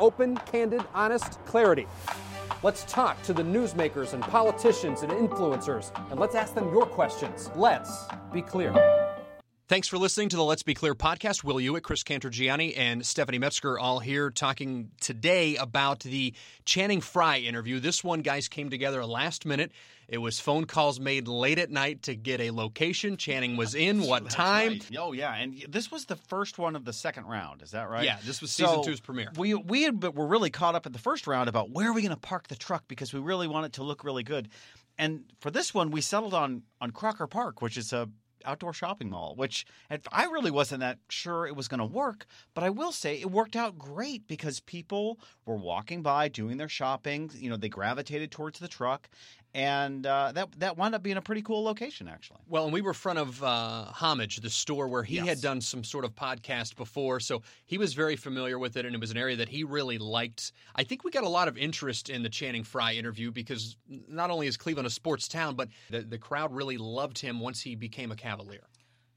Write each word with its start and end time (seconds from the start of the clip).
Open, 0.00 0.36
candid, 0.38 0.82
honest, 0.94 1.38
clarity. 1.44 1.86
Let's 2.62 2.84
talk 2.84 3.22
to 3.24 3.32
the 3.32 3.42
newsmakers 3.42 4.12
and 4.14 4.22
politicians 4.22 5.02
and 5.02 5.12
influencers, 5.12 5.90
and 6.10 6.18
let's 6.18 6.34
ask 6.34 6.54
them 6.54 6.72
your 6.72 6.86
questions. 6.86 7.50
Let's 7.54 8.06
be 8.32 8.42
clear. 8.42 9.03
Thanks 9.66 9.88
for 9.88 9.96
listening 9.96 10.28
to 10.28 10.36
the 10.36 10.44
Let's 10.44 10.62
Be 10.62 10.74
Clear 10.74 10.94
podcast. 10.94 11.42
Will 11.42 11.56
Hewitt, 11.56 11.82
Chris 11.84 12.02
Cantorgiani, 12.02 12.76
and 12.76 13.04
Stephanie 13.04 13.38
Metzger 13.38 13.78
all 13.78 13.98
here 13.98 14.28
talking 14.28 14.90
today 15.00 15.56
about 15.56 16.00
the 16.00 16.34
Channing 16.66 17.00
Frye 17.00 17.38
interview. 17.38 17.80
This 17.80 18.04
one, 18.04 18.20
guys, 18.20 18.46
came 18.46 18.68
together 18.68 19.02
last 19.06 19.46
minute. 19.46 19.72
It 20.06 20.18
was 20.18 20.38
phone 20.38 20.66
calls 20.66 21.00
made 21.00 21.28
late 21.28 21.58
at 21.58 21.70
night 21.70 22.02
to 22.02 22.14
get 22.14 22.42
a 22.42 22.50
location. 22.50 23.16
Channing 23.16 23.56
was 23.56 23.74
in. 23.74 24.02
What 24.06 24.24
That's 24.24 24.34
time? 24.34 24.72
right. 24.72 24.90
Oh 24.98 25.12
yeah, 25.12 25.34
and 25.34 25.64
this 25.66 25.90
was 25.90 26.04
the 26.04 26.16
first 26.16 26.58
one 26.58 26.76
of 26.76 26.84
the 26.84 26.92
second 26.92 27.24
round. 27.24 27.62
Is 27.62 27.70
that 27.70 27.88
right? 27.88 28.04
Yeah, 28.04 28.18
this 28.22 28.42
was 28.42 28.50
season 28.50 28.74
So, 28.74 28.82
two's 28.82 29.00
premiere. 29.00 29.30
We 29.34 29.54
we 29.54 29.84
had, 29.84 29.98
but 29.98 30.14
were 30.14 30.26
really 30.26 30.50
caught 30.50 30.74
up 30.74 30.84
in 30.84 30.92
the 30.92 30.98
first 30.98 31.26
round 31.26 31.48
about 31.48 31.70
where 31.70 31.88
are 31.88 31.94
we 31.94 32.02
going 32.02 32.10
to 32.10 32.20
park 32.20 32.48
the 32.48 32.54
truck 32.56 32.84
because 32.86 33.14
we 33.14 33.20
really 33.20 33.48
want 33.48 33.64
it 33.64 33.72
to 33.74 33.82
look 33.82 34.04
really 34.04 34.24
good. 34.24 34.50
And 34.98 35.24
for 35.40 35.50
this 35.50 35.72
one, 35.72 35.90
we 35.90 36.02
settled 36.02 36.34
on 36.34 36.64
on 36.82 36.90
Crocker 36.90 37.26
Park, 37.26 37.62
which 37.62 37.78
is 37.78 37.94
a 37.94 38.10
outdoor 38.44 38.72
shopping 38.72 39.10
mall. 39.10 39.34
Which 39.36 39.66
I 40.12 40.24
really 40.24 40.50
wasn't 40.50 40.80
that 40.80 40.98
sure 41.08 41.46
it 41.46 41.56
was 41.56 41.68
going 41.68 41.80
to 41.80 41.86
work, 41.86 42.26
but 42.54 42.64
I 42.64 42.70
will 42.70 42.92
say 42.92 43.20
it 43.20 43.30
worked 43.30 43.56
out 43.56 43.78
great 43.78 44.26
because 44.26 44.60
people 44.60 45.18
were 45.46 45.56
walking 45.56 46.02
by 46.02 46.28
doing 46.28 46.56
their 46.56 46.68
shopping. 46.68 47.30
You 47.34 47.50
know, 47.50 47.56
they 47.56 47.68
gravitated 47.68 48.30
towards 48.30 48.58
the 48.58 48.68
truck, 48.68 49.08
and 49.54 50.04
uh, 50.06 50.32
that 50.32 50.48
that 50.58 50.76
wound 50.76 50.94
up 50.94 51.02
being 51.02 51.16
a 51.16 51.22
pretty 51.22 51.42
cool 51.42 51.62
location 51.62 52.08
actually. 52.08 52.40
Well, 52.48 52.64
and 52.64 52.72
we 52.72 52.80
were 52.80 52.94
front 52.94 53.18
of 53.18 53.42
uh, 53.42 53.84
Homage, 53.86 54.36
the 54.38 54.50
store 54.50 54.88
where 54.88 55.02
he 55.04 55.16
Yes. 55.16 55.26
had 55.26 55.40
done 55.40 55.60
some 55.60 55.84
sort 55.84 56.04
of 56.04 56.14
podcast 56.14 56.74
before, 56.76 57.20
so 57.20 57.42
he 57.66 57.78
was 57.78 57.94
very 57.94 58.16
familiar 58.16 58.58
with 58.58 58.76
it, 58.76 58.84
and 58.84 58.94
it 58.94 59.00
was 59.00 59.10
an 59.12 59.16
area 59.16 59.36
that 59.36 59.48
he 59.48 59.62
really 59.64 59.96
liked. 59.98 60.52
I 60.74 60.82
think 60.82 61.04
we 61.04 61.10
got 61.12 61.22
a 61.24 61.28
lot 61.28 61.46
of 61.46 61.56
interest 61.56 62.10
in 62.10 62.22
the 62.22 62.28
Channing 62.28 62.64
Frye 62.64 62.94
interview 62.94 63.30
because 63.30 63.76
not 63.88 64.30
only 64.30 64.46
is 64.48 64.56
Cleveland 64.56 64.86
a 64.86 64.90
sports 64.90 65.28
town, 65.28 65.54
but 65.54 65.68
the, 65.90 66.00
the 66.00 66.18
crowd 66.18 66.52
really 66.52 66.76
loved 66.76 67.18
him 67.18 67.38
once 67.40 67.60
he 67.60 67.76
became 67.76 68.10
a 68.10 68.16
Cavalier. 68.36 68.62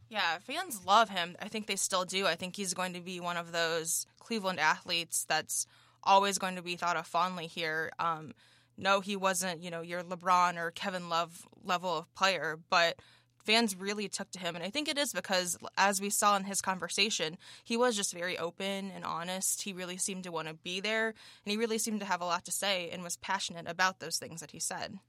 Yeah, 0.10 0.38
fans 0.40 0.86
love 0.86 1.10
him. 1.10 1.36
I 1.42 1.50
think 1.50 1.68
they 1.68 1.76
still 1.76 2.06
do. 2.06 2.26
I 2.26 2.36
think 2.36 2.56
he's 2.56 2.74
going 2.74 2.94
to 2.94 3.02
be 3.02 3.20
one 3.20 3.38
of 3.38 3.52
those 3.52 4.06
Cleveland 4.20 4.60
athletes 4.60 5.26
that's 5.28 5.66
always 6.04 6.38
going 6.38 6.56
to 6.56 6.62
be 6.62 6.76
thought 6.76 6.96
of 6.96 7.06
fondly 7.06 7.48
here. 7.48 7.92
Um, 8.00 8.34
no, 8.78 9.02
he 9.02 9.16
wasn't, 9.16 9.62
you 9.62 9.70
know, 9.70 9.82
your 9.82 10.04
LeBron 10.04 10.58
or 10.58 10.72
Kevin 10.72 11.10
Love 11.10 11.46
level 11.64 11.98
of 11.98 12.16
player, 12.16 12.58
but 12.70 13.02
fans 13.44 13.76
really 13.76 14.08
took 14.08 14.30
to 14.32 14.40
him. 14.40 14.56
And 14.56 14.64
I 14.64 14.70
think 14.70 14.88
it 14.88 14.98
is 14.98 15.12
because, 15.14 15.58
as 15.78 16.00
we 16.00 16.10
saw 16.10 16.38
in 16.38 16.44
his 16.44 16.62
conversation, 16.62 17.38
he 17.64 17.76
was 17.76 17.96
just 17.96 18.14
very 18.14 18.38
open 18.38 18.92
and 18.94 19.04
honest. 19.04 19.64
He 19.64 19.74
really 19.74 19.98
seemed 19.98 20.24
to 20.26 20.32
want 20.32 20.48
to 20.48 20.54
be 20.54 20.80
there, 20.80 21.08
and 21.08 21.52
he 21.52 21.58
really 21.58 21.78
seemed 21.80 22.02
to 22.02 22.06
have 22.06 22.22
a 22.22 22.26
lot 22.26 22.46
to 22.46 22.52
say 22.52 22.90
and 22.92 23.04
was 23.04 23.18
passionate 23.18 23.68
about 23.68 24.00
those 24.00 24.20
things 24.20 24.42
that 24.42 24.52
he 24.52 24.60
said. 24.60 25.00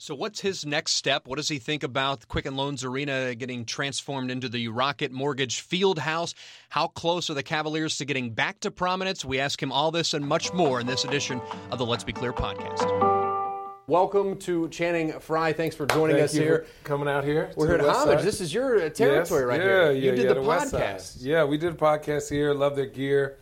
So, 0.00 0.14
what's 0.14 0.40
his 0.40 0.64
next 0.64 0.92
step? 0.92 1.26
What 1.26 1.38
does 1.38 1.48
he 1.48 1.58
think 1.58 1.82
about 1.82 2.28
Quicken 2.28 2.54
Loans 2.54 2.84
Arena 2.84 3.34
getting 3.34 3.64
transformed 3.64 4.30
into 4.30 4.48
the 4.48 4.68
Rocket 4.68 5.10
Mortgage 5.10 5.60
Field 5.62 5.98
House? 5.98 6.36
How 6.68 6.86
close 6.86 7.28
are 7.30 7.34
the 7.34 7.42
Cavaliers 7.42 7.96
to 7.96 8.04
getting 8.04 8.30
back 8.30 8.60
to 8.60 8.70
prominence? 8.70 9.24
We 9.24 9.40
ask 9.40 9.60
him 9.60 9.72
all 9.72 9.90
this 9.90 10.14
and 10.14 10.24
much 10.24 10.52
more 10.52 10.78
in 10.80 10.86
this 10.86 11.04
edition 11.04 11.40
of 11.72 11.78
the 11.78 11.84
Let's 11.84 12.04
Be 12.04 12.12
Clear 12.12 12.32
podcast. 12.32 12.86
Welcome 13.88 14.38
to 14.38 14.68
Channing 14.68 15.18
Frye. 15.18 15.52
Thanks 15.52 15.74
for 15.74 15.84
joining 15.84 16.14
Thank 16.14 16.26
us 16.26 16.34
you 16.36 16.42
here. 16.42 16.66
for 16.80 16.84
coming 16.88 17.08
out 17.08 17.24
here. 17.24 17.50
We're 17.56 17.66
here 17.66 17.78
the 17.78 17.88
at 17.88 17.96
Homage. 17.96 18.18
Side. 18.18 18.24
This 18.24 18.40
is 18.40 18.54
your 18.54 18.76
uh, 18.76 18.90
territory 18.90 19.40
Yes, 19.40 19.48
right 19.48 19.58
yeah, 19.60 19.66
here. 19.66 19.82
Yeah, 19.86 19.90
you 19.90 20.10
did 20.12 20.24
yeah, 20.26 20.32
the, 20.34 20.42
West 20.42 20.70
Side. 20.70 20.96
podcast. 20.96 21.16
Yeah, 21.18 21.42
we 21.42 21.58
did 21.58 21.72
a 21.72 21.76
podcast 21.76 22.30
here. 22.30 22.54
Love 22.54 22.76
their 22.76 22.86
gear. 22.86 23.38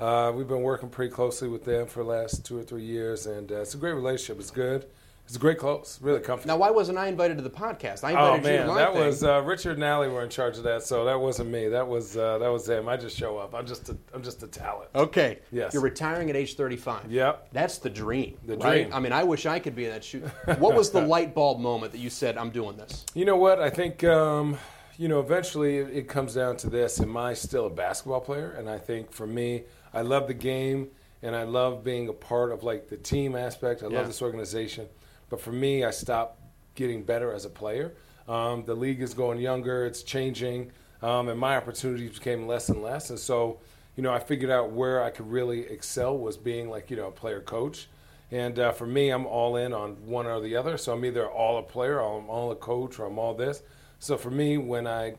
Uh, 0.00 0.32
we've 0.34 0.48
been 0.48 0.62
working 0.62 0.88
pretty 0.88 1.12
closely 1.12 1.46
with 1.46 1.64
them 1.64 1.86
for 1.86 2.02
the 2.02 2.08
last 2.08 2.44
two 2.44 2.58
or 2.58 2.64
three 2.64 2.82
years, 2.82 3.26
and 3.26 3.52
uh, 3.52 3.60
it's 3.60 3.74
a 3.74 3.76
great 3.76 3.92
relationship. 3.92 4.40
It's 4.40 4.50
good. 4.50 4.86
It's 5.30 5.38
great 5.38 5.58
clothes. 5.58 6.00
Really 6.02 6.18
comfy. 6.18 6.48
Now, 6.48 6.56
why 6.56 6.70
wasn't 6.70 6.98
I 6.98 7.06
invited 7.06 7.36
to 7.36 7.42
the 7.44 7.50
podcast? 7.50 8.02
I 8.02 8.14
Oh 8.14 8.34
invited 8.34 8.50
you 8.50 8.58
to 8.62 8.66
man, 8.66 8.66
my 8.66 8.74
that 8.80 8.92
thing. 8.94 9.06
was 9.06 9.22
uh, 9.22 9.40
Richard 9.42 9.76
and 9.76 9.84
Allie 9.84 10.08
were 10.08 10.24
in 10.24 10.28
charge 10.28 10.58
of 10.58 10.64
that, 10.64 10.82
so 10.82 11.04
that 11.04 11.20
wasn't 11.20 11.50
me. 11.50 11.68
That 11.68 11.86
was 11.86 12.16
uh, 12.16 12.38
that 12.38 12.48
was 12.48 12.66
them. 12.66 12.88
I 12.88 12.96
just 12.96 13.16
show 13.16 13.38
up. 13.38 13.54
I'm 13.54 13.64
just 13.64 13.88
a, 13.90 13.96
I'm 14.12 14.24
just 14.24 14.42
a 14.42 14.48
talent. 14.48 14.90
Okay. 14.92 15.38
Yes. 15.52 15.72
You're 15.72 15.84
retiring 15.84 16.30
at 16.30 16.34
age 16.34 16.56
35. 16.56 17.12
Yep. 17.12 17.50
That's 17.52 17.78
the 17.78 17.88
dream. 17.88 18.38
The 18.44 18.56
right? 18.56 18.82
dream. 18.86 18.92
I 18.92 18.98
mean, 18.98 19.12
I 19.12 19.22
wish 19.22 19.46
I 19.46 19.60
could 19.60 19.76
be 19.76 19.84
in 19.84 19.92
that 19.92 20.02
shoe. 20.02 20.28
What 20.58 20.74
was 20.74 20.90
the 20.90 21.00
light 21.06 21.32
bulb 21.32 21.60
moment 21.60 21.92
that 21.92 21.98
you 21.98 22.10
said, 22.10 22.36
I'm 22.36 22.50
doing 22.50 22.76
this? 22.76 23.06
You 23.14 23.24
know 23.24 23.36
what? 23.36 23.60
I 23.60 23.70
think 23.70 24.02
um, 24.02 24.58
you 24.98 25.06
know 25.06 25.20
eventually 25.20 25.78
it, 25.78 25.90
it 25.96 26.08
comes 26.08 26.34
down 26.34 26.56
to 26.56 26.68
this. 26.68 27.00
Am 27.00 27.16
I 27.16 27.34
still 27.34 27.68
a 27.68 27.70
basketball 27.70 28.20
player? 28.20 28.50
And 28.58 28.68
I 28.68 28.78
think 28.78 29.12
for 29.12 29.28
me, 29.28 29.62
I 29.94 30.02
love 30.02 30.26
the 30.26 30.34
game 30.34 30.88
and 31.22 31.36
I 31.36 31.44
love 31.44 31.84
being 31.84 32.08
a 32.08 32.12
part 32.12 32.50
of 32.50 32.64
like 32.64 32.88
the 32.88 32.96
team 32.96 33.36
aspect. 33.36 33.84
I 33.84 33.86
Yeah. 33.86 33.98
love 33.98 34.08
this 34.08 34.22
organization. 34.22 34.88
But 35.30 35.40
for 35.40 35.52
me, 35.52 35.84
I 35.84 35.90
stopped 35.90 36.40
getting 36.74 37.02
better 37.02 37.32
as 37.32 37.46
a 37.46 37.50
player. 37.50 37.94
Um, 38.28 38.64
the 38.66 38.74
league 38.74 39.00
is 39.00 39.14
going 39.14 39.38
younger. 39.38 39.86
It's 39.86 40.02
changing, 40.02 40.72
um, 41.02 41.28
and 41.28 41.40
my 41.40 41.56
opportunities 41.56 42.18
became 42.18 42.46
less 42.46 42.68
and 42.68 42.82
less. 42.82 43.10
And 43.10 43.18
so, 43.18 43.60
you 43.96 44.02
know, 44.02 44.12
I 44.12 44.18
figured 44.18 44.50
out 44.50 44.70
where 44.72 45.02
I 45.02 45.10
could 45.10 45.30
really 45.30 45.60
excel 45.60 46.18
was 46.18 46.36
being 46.36 46.68
like 46.68 46.90
you 46.90 46.96
know 46.96 47.08
a 47.08 47.12
player 47.12 47.40
coach. 47.40 47.88
And 48.30 48.58
uh, 48.58 48.72
for 48.72 48.86
me, 48.86 49.10
I'm 49.10 49.26
all 49.26 49.56
in 49.56 49.72
on 49.72 49.96
one 50.06 50.26
or 50.26 50.40
the 50.40 50.54
other. 50.54 50.76
So 50.76 50.92
I'm 50.92 51.04
either 51.04 51.28
all 51.28 51.58
a 51.58 51.62
player, 51.62 52.00
or 52.00 52.20
I'm 52.20 52.30
all 52.30 52.52
a 52.52 52.56
coach, 52.56 52.98
or 52.98 53.06
I'm 53.06 53.18
all 53.18 53.34
this. 53.34 53.62
So 53.98 54.16
for 54.16 54.30
me, 54.30 54.56
when 54.56 54.86
I 54.86 55.14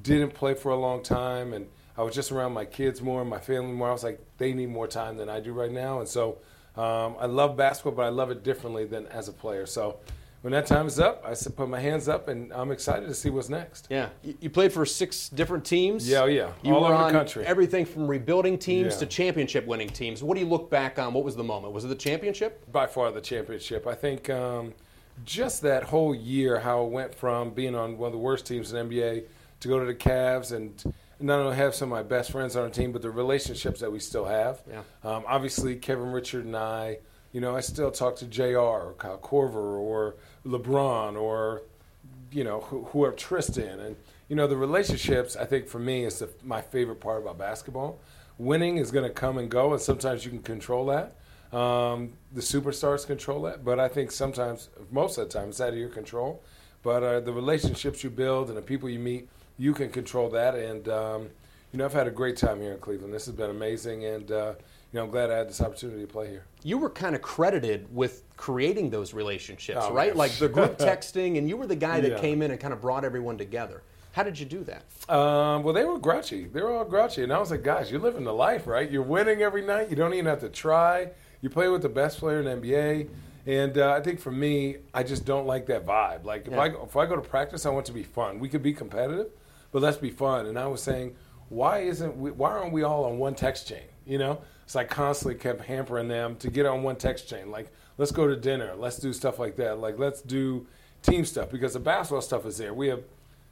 didn't 0.00 0.34
play 0.34 0.54
for 0.54 0.70
a 0.70 0.76
long 0.76 1.02
time 1.02 1.52
and 1.52 1.68
I 1.96 2.02
was 2.02 2.14
just 2.14 2.32
around 2.32 2.52
my 2.52 2.64
kids 2.64 3.02
more 3.02 3.24
my 3.24 3.38
family 3.38 3.72
more, 3.72 3.88
I 3.88 3.92
was 3.92 4.04
like, 4.04 4.20
they 4.38 4.52
need 4.52 4.70
more 4.70 4.88
time 4.88 5.16
than 5.16 5.28
I 5.28 5.40
do 5.40 5.52
right 5.52 5.70
now. 5.70 6.00
And 6.00 6.08
so 6.08 6.38
um, 6.76 7.16
I 7.18 7.26
love 7.26 7.56
basketball, 7.56 7.92
but 7.92 8.02
I 8.02 8.08
love 8.08 8.30
it 8.30 8.42
differently 8.42 8.84
than 8.84 9.06
as 9.08 9.28
a 9.28 9.32
player. 9.32 9.66
So 9.66 9.98
when 10.40 10.52
that 10.52 10.66
time 10.66 10.86
is 10.86 10.98
up, 10.98 11.22
I 11.26 11.34
said, 11.34 11.54
put 11.56 11.68
my 11.68 11.78
hands 11.78 12.08
up 12.08 12.28
and 12.28 12.52
I'm 12.52 12.72
excited 12.72 13.06
to 13.06 13.14
see 13.14 13.30
what's 13.30 13.48
next. 13.48 13.86
Yeah. 13.90 14.08
You, 14.22 14.50
played 14.50 14.72
for 14.72 14.84
six 14.84 15.28
different 15.28 15.64
teams. 15.64 16.08
Yeah, 16.08 16.22
oh, 16.22 16.26
yeah. 16.26 16.50
You 16.62 16.74
All 16.74 16.84
over 16.84 17.04
the 17.04 17.10
country. 17.10 17.44
everything 17.46 17.84
from 17.84 18.08
rebuilding 18.08 18.58
teams 18.58 18.94
Yeah. 18.94 19.00
to 19.00 19.06
championship 19.06 19.66
winning 19.66 19.88
teams. 19.88 20.22
What 20.22 20.34
do 20.34 20.40
you 20.40 20.48
look 20.48 20.68
back 20.70 20.98
on? 20.98 21.12
What 21.12 21.24
was 21.24 21.36
the 21.36 21.44
moment? 21.44 21.72
Was 21.74 21.84
it 21.84 21.88
the 21.88 21.94
championship? 21.94 22.70
by 22.72 22.86
far 22.86 23.12
the 23.12 23.20
championship. 23.20 23.86
I 23.86 23.94
think 23.94 24.30
um, 24.30 24.72
just 25.24 25.62
that 25.62 25.84
whole 25.84 26.14
year, 26.14 26.58
how 26.58 26.84
it 26.84 26.90
went 26.90 27.14
from 27.14 27.50
being 27.50 27.74
on 27.76 27.98
one 27.98 28.08
of 28.08 28.12
the 28.12 28.18
worst 28.18 28.46
teams 28.46 28.72
in 28.72 28.88
NBA 28.88 29.24
to 29.60 29.68
go 29.68 29.78
to 29.78 29.84
the 29.84 29.94
Cavs 29.94 30.50
and 30.52 30.82
not 31.22 31.40
only 31.40 31.56
have 31.56 31.74
some 31.74 31.92
of 31.92 31.96
my 31.96 32.02
best 32.02 32.30
friends 32.30 32.56
on 32.56 32.64
our 32.64 32.70
team, 32.70 32.92
but 32.92 33.02
the 33.02 33.10
relationships 33.10 33.80
that 33.80 33.90
we 33.90 33.98
still 33.98 34.24
have. 34.24 34.62
Yeah. 34.68 34.82
Um, 35.04 35.24
obviously, 35.26 35.76
Kevin 35.76 36.12
Richard 36.12 36.44
and 36.44 36.56
I, 36.56 36.98
you 37.32 37.40
know, 37.40 37.56
I 37.56 37.60
still 37.60 37.90
talk 37.90 38.16
to 38.16 38.26
JR 38.26 38.58
or 38.58 38.94
Kyle 38.98 39.18
Korver 39.18 39.54
or 39.54 40.16
LeBron 40.44 41.20
or, 41.20 41.62
you 42.30 42.44
know, 42.44 42.60
who, 42.60 42.84
whoever, 42.84 43.14
Tristan. 43.14 43.80
And, 43.80 43.96
you 44.28 44.36
know, 44.36 44.46
the 44.46 44.56
relationships, 44.56 45.36
I 45.36 45.44
think 45.44 45.68
for 45.68 45.78
me, 45.78 46.04
is 46.04 46.18
the, 46.18 46.28
my 46.42 46.60
favorite 46.60 47.00
part 47.00 47.22
about 47.22 47.38
basketball. 47.38 47.98
Winning 48.38 48.78
is 48.78 48.90
going 48.90 49.04
to 49.04 49.14
come 49.14 49.38
and 49.38 49.50
go, 49.50 49.72
and 49.72 49.80
sometimes 49.80 50.24
you 50.24 50.30
can 50.30 50.42
control 50.42 50.86
that. 50.86 51.16
Um, 51.56 52.14
the 52.32 52.40
superstars 52.40 53.06
control 53.06 53.42
that, 53.42 53.62
but 53.62 53.78
I 53.78 53.88
think 53.88 54.10
sometimes, 54.10 54.70
most 54.90 55.18
of 55.18 55.28
the 55.28 55.38
time, 55.38 55.50
it's 55.50 55.60
out 55.60 55.68
of 55.68 55.76
your 55.76 55.90
control. 55.90 56.42
But 56.82 57.02
uh, 57.02 57.20
the 57.20 57.32
relationships 57.32 58.02
you 58.02 58.10
build 58.10 58.48
and 58.48 58.56
the 58.56 58.62
people 58.62 58.88
you 58.88 58.98
meet, 58.98 59.28
you 59.62 59.72
can 59.72 59.88
control 59.90 60.28
that. 60.30 60.54
And 60.56 60.88
um, 60.88 61.22
you 61.72 61.78
know, 61.78 61.84
I've 61.84 61.92
had 61.92 62.06
a 62.08 62.10
great 62.10 62.36
time 62.36 62.60
here 62.60 62.72
in 62.72 62.78
Cleveland. 62.78 63.14
This 63.14 63.26
has 63.26 63.34
been 63.34 63.50
amazing, 63.50 64.04
and 64.04 64.30
uh, 64.30 64.54
you 64.92 64.98
know, 64.98 65.04
I'm 65.04 65.10
glad 65.10 65.30
I 65.30 65.38
had 65.38 65.48
this 65.48 65.60
opportunity 65.60 66.00
to 66.02 66.06
play 66.06 66.28
here. 66.28 66.44
You 66.64 66.78
were 66.78 66.90
kind 66.90 67.14
of 67.14 67.22
credited 67.22 67.86
with 67.94 68.24
creating 68.36 68.90
those 68.90 69.14
relationships, 69.14 69.78
Oh, 69.82 69.94
right? 69.94 70.14
Like 70.14 70.32
the 70.32 70.48
group 70.48 70.78
texting, 70.90 71.38
and 71.38 71.48
you 71.48 71.56
were 71.56 71.66
the 71.68 71.76
guy 71.76 72.00
that 72.00 72.10
Yeah. 72.10 72.18
came 72.18 72.42
in 72.42 72.50
and 72.50 72.60
kind 72.60 72.74
of 72.74 72.80
brought 72.80 73.04
everyone 73.04 73.38
together. 73.38 73.82
How 74.10 74.22
did 74.24 74.38
you 74.38 74.44
do 74.44 74.62
that? 74.64 74.82
Um, 75.08 75.62
well, 75.62 75.72
they 75.72 75.84
were 75.84 75.98
grouchy. 75.98 76.44
They 76.44 76.60
were 76.60 76.72
all 76.76 76.84
grouchy, 76.84 77.22
and 77.22 77.32
I 77.32 77.38
was 77.38 77.50
like, 77.50 77.62
"Guys, 77.62 77.90
you're 77.90 78.00
living 78.00 78.24
the 78.24 78.34
life, 78.34 78.66
right? 78.66 78.90
You're 78.90 79.02
winning 79.02 79.40
every 79.42 79.62
night. 79.64 79.88
You 79.88 79.96
don't 79.96 80.12
even 80.12 80.26
have 80.26 80.40
to 80.40 80.50
try. 80.50 81.10
You 81.40 81.48
play 81.48 81.68
with 81.68 81.80
the 81.82 81.88
best 81.88 82.18
player 82.18 82.40
in 82.40 82.44
the 82.44 82.56
NBA." 82.68 83.08
And 83.46 83.76
uh, 83.78 83.92
I 83.92 84.00
think 84.00 84.20
for 84.20 84.30
me, 84.30 84.76
I 84.94 85.02
just 85.02 85.24
don't 85.24 85.46
like 85.46 85.66
that 85.66 85.84
vibe. 85.86 86.24
Like 86.24 86.46
if 86.46 86.52
Yeah. 86.52 86.60
I 86.60 86.68
go- 86.68 86.84
if 86.84 86.94
I 86.96 87.06
go 87.06 87.16
to 87.16 87.22
practice, 87.22 87.64
I 87.64 87.70
want 87.70 87.86
to 87.86 87.92
be 87.92 88.02
fun. 88.02 88.38
We 88.38 88.48
could 88.50 88.62
be 88.62 88.72
competitive, 88.74 89.28
but 89.72 89.82
let's 89.82 89.96
be 89.96 90.10
fun. 90.10 90.46
And 90.46 90.58
I 90.58 90.66
was 90.68 90.82
saying, 90.82 91.16
why 91.48 91.80
isn't 91.80 92.16
we, 92.16 92.30
why 92.30 92.50
aren't 92.52 92.72
we 92.72 92.82
all 92.82 93.04
on 93.04 93.18
one 93.18 93.34
text 93.34 93.68
chain? 93.68 93.84
You 94.06 94.18
know, 94.18 94.40
so 94.66 94.80
I 94.80 94.84
constantly 94.84 95.38
kept 95.38 95.64
hampering 95.64 96.08
them 96.08 96.36
to 96.36 96.50
get 96.50 96.66
on 96.66 96.82
one 96.82 96.96
text 96.96 97.28
chain. 97.28 97.50
Like, 97.50 97.70
let's 97.98 98.12
go 98.12 98.26
to 98.26 98.36
dinner. 98.36 98.74
Let's 98.76 98.96
do 98.98 99.12
stuff 99.12 99.38
like 99.38 99.56
that. 99.56 99.78
Like, 99.78 99.98
let's 99.98 100.22
do 100.22 100.66
team 101.02 101.24
stuff 101.24 101.50
because 101.50 101.72
the 101.72 101.80
basketball 101.80 102.22
stuff 102.22 102.46
is 102.46 102.58
there. 102.58 102.72
We 102.72 102.88
have 102.88 103.02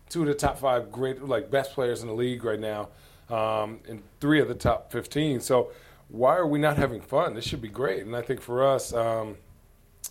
two 0.08 0.22
of 0.22 0.28
the 0.28 0.34
top 0.34 0.58
five 0.58 0.90
great, 0.90 1.22
like 1.22 1.50
best 1.50 1.72
players 1.72 2.02
in 2.02 2.08
the 2.08 2.14
league 2.14 2.44
right 2.44 2.58
now, 2.58 2.88
um, 3.28 3.80
and 3.88 4.02
three 4.20 4.40
of 4.40 4.48
the 4.48 4.54
top 4.54 4.90
fifteen. 4.90 5.40
So 5.40 5.70
why 6.08 6.36
are 6.36 6.46
we 6.46 6.58
not 6.58 6.76
having 6.76 7.00
fun? 7.00 7.34
This 7.34 7.44
should 7.44 7.62
be 7.62 7.68
great. 7.68 8.04
And 8.04 8.16
I 8.16 8.22
think 8.22 8.40
for 8.40 8.66
us, 8.66 8.92
um, 8.92 9.36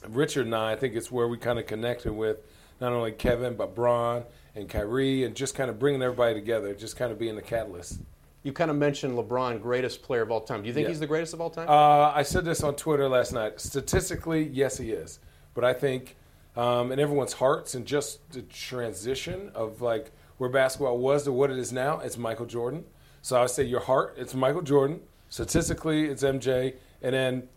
Richard 0.08 0.46
and 0.46 0.56
I, 0.56 0.72
I 0.72 0.76
think 0.78 0.96
it's 0.96 1.12
where 1.12 1.28
we 1.28 1.38
kind 1.38 1.60
of 1.60 1.66
connected 1.66 2.14
with 2.14 2.38
not 2.82 2.92
only 2.94 3.12
Kevin 3.12 3.56
but 3.56 3.76
Bron 3.76 4.24
and 4.56 4.68
Kyrie, 4.68 5.24
and 5.24 5.36
just 5.36 5.56
kind 5.56 5.70
of 5.70 5.78
bringing 5.80 6.02
everybody 6.02 6.34
together, 6.34 6.74
just 6.74 6.98
kind 6.98 7.12
of 7.12 7.20
being 7.20 7.36
the 7.36 7.42
catalyst. 7.42 8.00
You 8.44 8.54
kind 8.54 8.72
of 8.72 8.78
mentioned 8.78 9.16
LeBron, 9.18 9.62
greatest 9.62 10.02
player 10.02 10.22
of 10.22 10.32
all 10.32 10.42
time. 10.42 10.62
Do 10.62 10.68
you 10.68 10.74
think 10.74 10.86
Yeah. 10.86 10.90
he's 10.90 11.00
the 11.00 11.08
greatest 11.08 11.34
of 11.34 11.42
all 11.42 11.50
time? 11.50 11.68
Uh, 11.70 12.12
I 12.16 12.24
said 12.24 12.46
this 12.46 12.64
on 12.64 12.76
Twitter 12.76 13.08
last 13.10 13.34
night. 13.34 13.60
Statistically, 13.60 14.44
yes, 14.48 14.78
he 14.78 14.92
is. 14.92 15.20
But 15.54 15.64
I 15.66 15.74
think 15.74 16.16
um, 16.56 16.92
in 16.92 17.00
everyone's 17.00 17.34
hearts 17.34 17.76
and 17.76 17.86
just 17.86 18.32
the 18.32 18.42
transition 18.44 19.52
of 19.54 19.82
like 19.82 20.12
where 20.38 20.50
basketball 20.50 20.98
was 20.98 21.24
to 21.26 21.32
what 21.32 21.52
it 21.52 21.58
is 21.58 21.72
now, 21.74 22.00
it's 22.00 22.18
Michael 22.18 22.46
Jordan. 22.46 22.86
So 23.22 23.38
I 23.38 23.42
would 23.42 23.50
say 23.52 23.64
your 23.64 23.82
heart, 23.82 24.16
it's 24.18 24.34
Michael 24.34 24.62
Jordan. 24.62 25.02
Statistically, 25.30 26.06
it's 26.06 26.24
MJ, 26.24 26.74
and 27.04 27.14
then, 27.14 27.50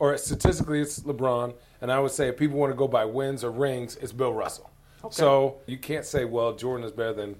or 0.00 0.16
statistically, 0.18 0.80
it's 0.80 0.98
LeBron. 1.00 1.54
And 1.80 1.92
I 1.92 2.00
would 2.00 2.10
say 2.10 2.28
if 2.28 2.36
people 2.36 2.58
want 2.58 2.72
to 2.72 2.76
go 2.76 2.88
by 2.88 3.04
wins 3.04 3.44
or 3.44 3.50
rings, 3.52 3.96
it's 4.02 4.10
Bill 4.12 4.32
Russell. 4.34 4.68
Okay. 5.04 5.14
So 5.14 5.58
you 5.66 5.78
can't 5.78 6.04
say, 6.04 6.24
well, 6.24 6.52
Jordan 6.54 6.84
is 6.84 6.90
better 6.92 7.12
than 7.12 7.36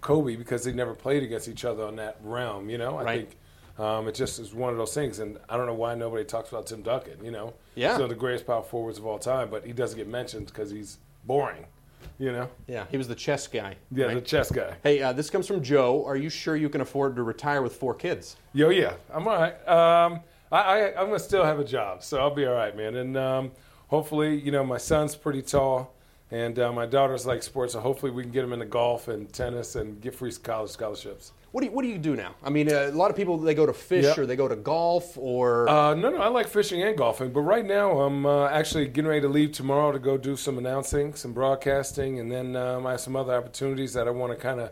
Kobe 0.00 0.36
because 0.36 0.64
they 0.64 0.72
never 0.72 0.94
played 0.94 1.22
against 1.22 1.48
each 1.48 1.64
other 1.64 1.84
on 1.84 1.96
that 1.96 2.16
realm. 2.22 2.70
You 2.70 2.78
know, 2.78 2.96
I 2.98 3.02
Right. 3.02 3.18
think 3.28 3.38
um, 3.78 4.06
it 4.06 4.14
just 4.14 4.38
is 4.38 4.54
one 4.54 4.70
of 4.70 4.76
those 4.78 4.94
things. 4.94 5.18
And 5.18 5.38
I 5.48 5.56
don't 5.56 5.66
know 5.66 5.74
why 5.74 5.94
nobody 5.94 6.24
talks 6.24 6.50
about 6.50 6.66
Tim 6.66 6.82
Duncan. 6.82 7.24
You 7.24 7.30
know, 7.32 7.54
Yeah. 7.74 7.94
still 7.94 8.06
the 8.08 8.14
greatest 8.14 8.46
power 8.46 8.62
forwards 8.62 8.98
of 8.98 9.06
all 9.06 9.18
time, 9.18 9.48
but 9.50 9.64
he 9.64 9.72
doesn't 9.72 9.96
get 9.98 10.06
mentioned 10.08 10.46
because 10.46 10.70
he's 10.70 10.98
boring. 11.24 11.66
You 12.18 12.32
know, 12.32 12.48
yeah, 12.66 12.84
he 12.90 12.96
was 12.98 13.08
the 13.08 13.14
chess 13.14 13.46
guy. 13.48 13.76
yeah, 13.90 14.06
right? 14.06 14.14
the 14.14 14.20
chess 14.20 14.50
guy. 14.50 14.74
Hey, 14.82 15.00
uh, 15.02 15.12
this 15.12 15.30
comes 15.30 15.46
from 15.46 15.62
Joe. 15.62 16.04
Are 16.04 16.16
you 16.16 16.28
sure 16.28 16.56
you 16.56 16.68
can 16.68 16.80
afford 16.80 17.16
to 17.16 17.22
retire 17.22 17.62
with 17.62 17.74
four 17.76 17.94
kids? 17.94 18.36
Yo, 18.52 18.68
yeah, 18.70 18.94
I'm 19.12 19.26
all 19.26 19.36
right. 19.36 19.68
Um, 19.68 20.20
I, 20.52 20.58
I, 20.58 21.00
I'm 21.00 21.06
gonna 21.06 21.18
still 21.18 21.44
have 21.44 21.58
a 21.58 21.64
job, 21.64 22.02
so 22.02 22.18
I'll 22.20 22.34
be 22.34 22.44
all 22.46 22.54
right, 22.54 22.76
man. 22.76 22.94
And 22.96 23.16
um, 23.16 23.50
hopefully, 23.88 24.38
you 24.38 24.52
know, 24.52 24.62
my 24.62 24.78
son's 24.78 25.16
pretty 25.16 25.40
tall, 25.42 25.94
and 26.30 26.58
uh, 26.58 26.70
my 26.72 26.84
daughter's 26.86 27.24
like 27.26 27.42
sports, 27.42 27.72
so 27.72 27.80
hopefully 27.80 28.12
we 28.12 28.22
can 28.22 28.32
get 28.32 28.44
him 28.44 28.52
into 28.52 28.66
golf 28.66 29.08
and 29.08 29.32
tennis 29.32 29.76
and 29.76 30.00
get 30.00 30.14
free 30.14 30.30
college 30.32 30.70
scholarships. 30.70 31.32
What 31.52 31.60
do 31.60 31.66
you, 31.66 31.72
what 31.72 31.82
do 31.82 31.88
you 31.88 31.98
do 31.98 32.16
now? 32.16 32.34
I 32.42 32.48
mean, 32.48 32.72
uh, 32.72 32.88
a 32.90 32.92
lot 32.92 33.10
of 33.10 33.16
people 33.16 33.36
they 33.36 33.54
go 33.54 33.66
to 33.66 33.74
fish 33.74 34.04
Yep. 34.04 34.18
or 34.18 34.26
they 34.26 34.36
go 34.36 34.48
to 34.48 34.56
golf 34.56 35.18
or 35.18 35.68
Uh, 35.68 35.94
no, 35.94 36.08
no, 36.10 36.16
I 36.18 36.28
like 36.28 36.48
fishing 36.48 36.82
and 36.82 36.96
golfing, 36.96 37.30
but 37.30 37.42
right 37.42 37.64
now 37.64 38.00
I'm 38.00 38.24
uh, 38.24 38.46
actually 38.48 38.88
getting 38.88 39.08
ready 39.08 39.20
to 39.22 39.28
leave 39.28 39.52
tomorrow 39.52 39.92
to 39.92 39.98
go 39.98 40.16
do 40.16 40.34
some 40.36 40.56
announcing, 40.58 41.14
some 41.14 41.32
broadcasting, 41.34 42.20
and 42.20 42.30
then 42.32 42.56
um, 42.56 42.86
I 42.86 42.92
have 42.92 43.00
some 43.00 43.16
other 43.16 43.34
opportunities 43.34 43.92
that 43.94 44.06
I 44.06 44.10
want 44.10 44.32
to 44.32 44.38
kind 44.38 44.60
of 44.60 44.70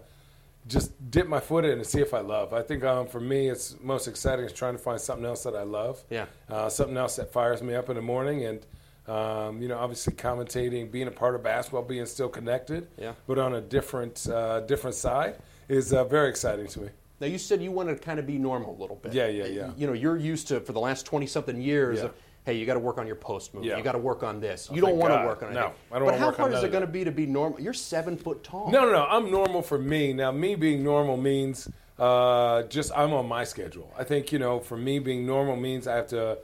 just 0.66 0.92
dip 1.10 1.26
my 1.26 1.40
foot 1.40 1.64
in 1.64 1.72
and 1.72 1.86
see 1.86 2.00
if 2.00 2.12
I 2.14 2.20
love. 2.20 2.52
I 2.52 2.62
think 2.62 2.84
um, 2.84 3.06
for 3.06 3.20
me, 3.20 3.48
it's 3.48 3.76
most 3.82 4.06
exciting 4.06 4.44
is 4.44 4.52
trying 4.52 4.74
to 4.74 4.78
find 4.78 5.00
something 5.00 5.24
else 5.24 5.42
that 5.44 5.56
I 5.56 5.62
love. 5.62 6.02
Yeah. 6.10 6.26
Uh, 6.48 6.68
something 6.68 6.96
else 6.96 7.16
that 7.16 7.32
fires 7.32 7.62
me 7.62 7.74
up 7.74 7.88
in 7.88 7.96
the 7.96 8.02
morning, 8.02 8.44
and 8.44 8.66
um, 9.08 9.60
you 9.60 9.68
know, 9.68 9.78
obviously 9.78 10.12
commentating, 10.14 10.90
being 10.90 11.08
a 11.08 11.10
part 11.10 11.34
of 11.34 11.42
basketball, 11.42 11.82
being 11.82 12.06
still 12.06 12.28
connected, 12.28 12.86
Yeah. 12.98 13.14
but 13.26 13.38
on 13.38 13.54
a 13.54 13.60
different 13.60 14.28
uh, 14.28 14.60
different 14.60 14.94
side 14.96 15.36
is 15.68 15.92
uh, 15.92 16.04
very 16.04 16.28
exciting 16.28 16.66
to 16.68 16.80
me. 16.80 16.88
Now 17.20 17.26
you 17.26 17.38
said 17.38 17.60
you 17.62 17.70
wanted 17.72 17.96
to 17.98 18.02
kind 18.02 18.18
of 18.18 18.26
be 18.26 18.38
normal 18.38 18.74
a 18.74 18.78
little 18.80 18.96
bit. 18.96 19.12
Yeah, 19.12 19.26
yeah, 19.28 19.46
yeah. 19.46 19.70
You 19.76 19.86
know, 19.86 19.92
you're 19.92 20.16
used 20.16 20.48
to 20.48 20.60
for 20.60 20.72
the 20.72 20.80
last 20.80 21.04
twenty 21.06 21.26
something 21.26 21.60
years. 21.60 21.98
Yeah. 21.98 22.04
Of, 22.06 22.14
hey, 22.44 22.54
you 22.54 22.66
got 22.66 22.74
to 22.74 22.80
work 22.80 22.98
on 22.98 23.06
your 23.06 23.16
post 23.16 23.54
move. 23.54 23.64
Yeah. 23.64 23.76
You 23.76 23.82
got 23.82 23.92
to 23.92 23.98
work 23.98 24.22
on 24.22 24.40
this. 24.40 24.68
Oh, 24.70 24.74
you 24.74 24.80
don't 24.80 24.96
want 24.96 25.12
to 25.12 25.26
work 25.26 25.42
on 25.42 25.50
it. 25.50 25.54
No, 25.54 25.72
I 25.92 25.98
don't 25.98 26.08
But 26.08 26.18
how 26.18 26.26
work 26.26 26.40
on 26.40 26.46
it. 26.46 26.52
But 26.52 26.52
how 26.52 26.52
hard 26.52 26.54
is 26.54 26.62
it 26.64 26.72
going 26.72 26.86
to 26.86 26.90
be 26.90 27.04
to 27.04 27.10
be 27.10 27.26
normal? 27.26 27.60
You're 27.60 27.72
seven 27.74 28.16
foot 28.16 28.42
tall. 28.42 28.70
No, 28.70 28.82
no, 28.82 28.92
no. 28.92 29.06
I'm 29.06 29.30
normal 29.30 29.62
for 29.62 29.78
me. 29.78 30.12
Now, 30.12 30.32
me 30.32 30.54
being 30.54 30.82
normal 30.82 31.16
means 31.16 31.68
uh, 31.98 32.62
just 32.64 32.92
I'm 32.96 33.12
on 33.12 33.28
my 33.28 33.44
schedule. 33.44 33.92
I 33.96 34.04
think 34.04 34.32
you 34.32 34.38
know, 34.38 34.58
for 34.58 34.76
me 34.76 34.98
being 34.98 35.26
normal 35.26 35.56
means 35.56 35.86
I 35.86 35.96
have 35.96 36.08
to 36.08 36.38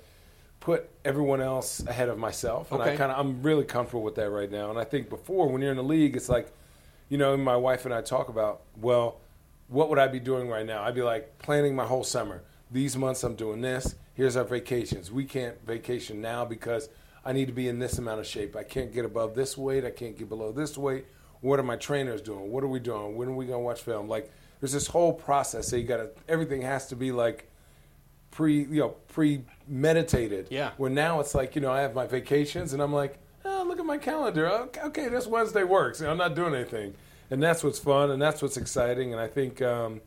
put 0.60 0.90
everyone 1.04 1.40
else 1.40 1.82
ahead 1.86 2.08
of 2.08 2.18
myself, 2.18 2.72
and 2.72 2.82
I 2.82 2.96
kind 2.96 3.10
of 3.10 3.18
I'm 3.18 3.42
really 3.42 3.64
comfortable 3.64 4.02
with 4.02 4.16
that 4.16 4.30
right 4.30 4.50
now. 4.50 4.70
And 4.70 4.78
I 4.78 4.84
think 4.84 5.08
before, 5.08 5.48
when 5.48 5.62
you're 5.62 5.70
in 5.70 5.76
the 5.76 5.82
league, 5.82 6.14
it's 6.16 6.28
like, 6.28 6.52
you 7.08 7.18
know, 7.18 7.36
my 7.36 7.56
wife 7.56 7.84
and 7.86 7.94
I 7.94 8.02
talk 8.02 8.28
about, 8.28 8.62
well, 8.80 9.20
what 9.68 9.88
would 9.88 9.98
I 9.98 10.08
be 10.08 10.20
doing 10.20 10.48
right 10.48 10.66
now? 10.66 10.82
I'd 10.82 10.94
be 10.94 11.02
like 11.02 11.38
planning 11.38 11.74
my 11.74 11.86
whole 11.86 12.04
summer. 12.04 12.42
These 12.70 12.96
months 12.96 13.22
I'm 13.24 13.34
doing 13.34 13.60
this. 13.60 13.94
Here's 14.16 14.34
our 14.34 14.44
vacations. 14.44 15.12
We 15.12 15.26
can't 15.26 15.62
vacation 15.66 16.22
now 16.22 16.46
because 16.46 16.88
I 17.22 17.34
need 17.34 17.46
to 17.46 17.52
be 17.52 17.68
in 17.68 17.78
this 17.78 17.98
amount 17.98 18.20
of 18.20 18.26
shape. 18.26 18.56
I 18.56 18.62
can't 18.62 18.90
get 18.92 19.04
above 19.04 19.34
this 19.34 19.58
weight. 19.58 19.84
I 19.84 19.90
can't 19.90 20.16
get 20.16 20.30
below 20.30 20.52
this 20.52 20.78
weight. 20.78 21.04
What 21.42 21.60
are 21.60 21.62
my 21.62 21.76
trainers 21.76 22.22
doing? 22.22 22.50
What 22.50 22.64
are 22.64 22.68
we 22.68 22.80
doing? 22.80 23.14
When 23.14 23.28
are 23.28 23.34
we 23.34 23.44
gonna 23.44 23.60
watch 23.60 23.82
film? 23.82 24.08
Like, 24.08 24.32
there's 24.58 24.72
this 24.72 24.86
whole 24.86 25.12
process. 25.12 25.68
So 25.68 25.76
you 25.76 25.84
gotta 25.84 26.10
everything 26.30 26.62
has 26.62 26.86
to 26.86 26.96
be 26.96 27.12
like 27.12 27.50
pre 28.30 28.60
you 28.60 28.80
know 28.80 28.96
premeditated. 29.08 30.48
Yeah. 30.50 30.70
Where 30.78 30.90
now 30.90 31.20
it's 31.20 31.34
like 31.34 31.54
you 31.54 31.60
know 31.60 31.70
I 31.70 31.82
have 31.82 31.94
my 31.94 32.06
vacations 32.06 32.72
and 32.72 32.82
I'm 32.82 32.94
like, 32.94 33.18
oh, 33.44 33.64
look 33.68 33.78
at 33.78 33.84
my 33.84 33.98
calendar. 33.98 34.48
Okay, 34.48 34.80
okay, 34.80 35.08
this 35.10 35.26
Wednesday 35.26 35.62
works. 35.62 36.00
You 36.00 36.06
know, 36.06 36.12
I'm 36.12 36.18
not 36.18 36.34
doing 36.34 36.54
anything, 36.54 36.94
and 37.30 37.42
that's 37.42 37.62
what's 37.62 37.78
fun 37.78 38.10
and 38.10 38.22
that's 38.22 38.40
what's 38.40 38.56
exciting. 38.56 39.12
And 39.12 39.20
I 39.20 39.26
think 39.26 39.60
um, 39.60 40.00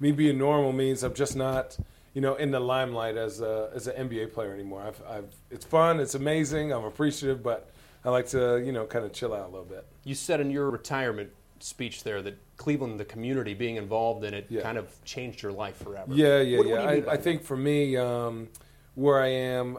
me 0.00 0.10
being 0.10 0.36
normal 0.36 0.72
means 0.72 1.04
I'm 1.04 1.14
just 1.14 1.36
not 1.36 1.78
you 2.14 2.20
know 2.20 2.34
in 2.36 2.50
the 2.50 2.60
limelight 2.60 3.16
as 3.16 3.40
a, 3.40 3.70
as 3.74 3.86
an 3.86 4.08
NBA 4.08 4.32
player 4.32 4.52
anymore. 4.52 4.82
I've, 4.82 5.02
I've 5.08 5.34
it's 5.50 5.64
fun. 5.64 6.00
It's 6.00 6.14
amazing. 6.14 6.72
I'm 6.72 6.84
appreciative, 6.84 7.42
but 7.42 7.70
I 8.04 8.10
like 8.10 8.26
to 8.28 8.62
you 8.64 8.72
know 8.72 8.86
kind 8.86 9.04
of 9.04 9.12
chill 9.12 9.32
out 9.34 9.44
a 9.48 9.50
little 9.50 9.64
bit. 9.64 9.86
You 10.04 10.14
said 10.14 10.40
in 10.40 10.50
your 10.50 10.70
retirement 10.70 11.30
speech 11.60 12.02
there 12.02 12.20
that 12.22 12.36
Cleveland, 12.56 12.98
the 12.98 13.04
community, 13.04 13.54
being 13.54 13.76
involved 13.76 14.24
in 14.24 14.34
it, 14.34 14.46
Yeah. 14.48 14.62
kind 14.62 14.76
of 14.78 14.88
changed 15.04 15.42
your 15.42 15.52
life 15.52 15.76
forever. 15.76 16.12
Yeah, 16.12 16.40
yeah, 16.40 16.58
What- 16.58 16.66
what 16.66 16.80
yeah. 16.84 16.90
mean 16.94 17.08
I, 17.08 17.12
I 17.12 17.16
think 17.16 17.44
for 17.44 17.56
me, 17.56 17.96
um, 17.96 18.48
where 18.96 19.20
I 19.20 19.28
am 19.28 19.78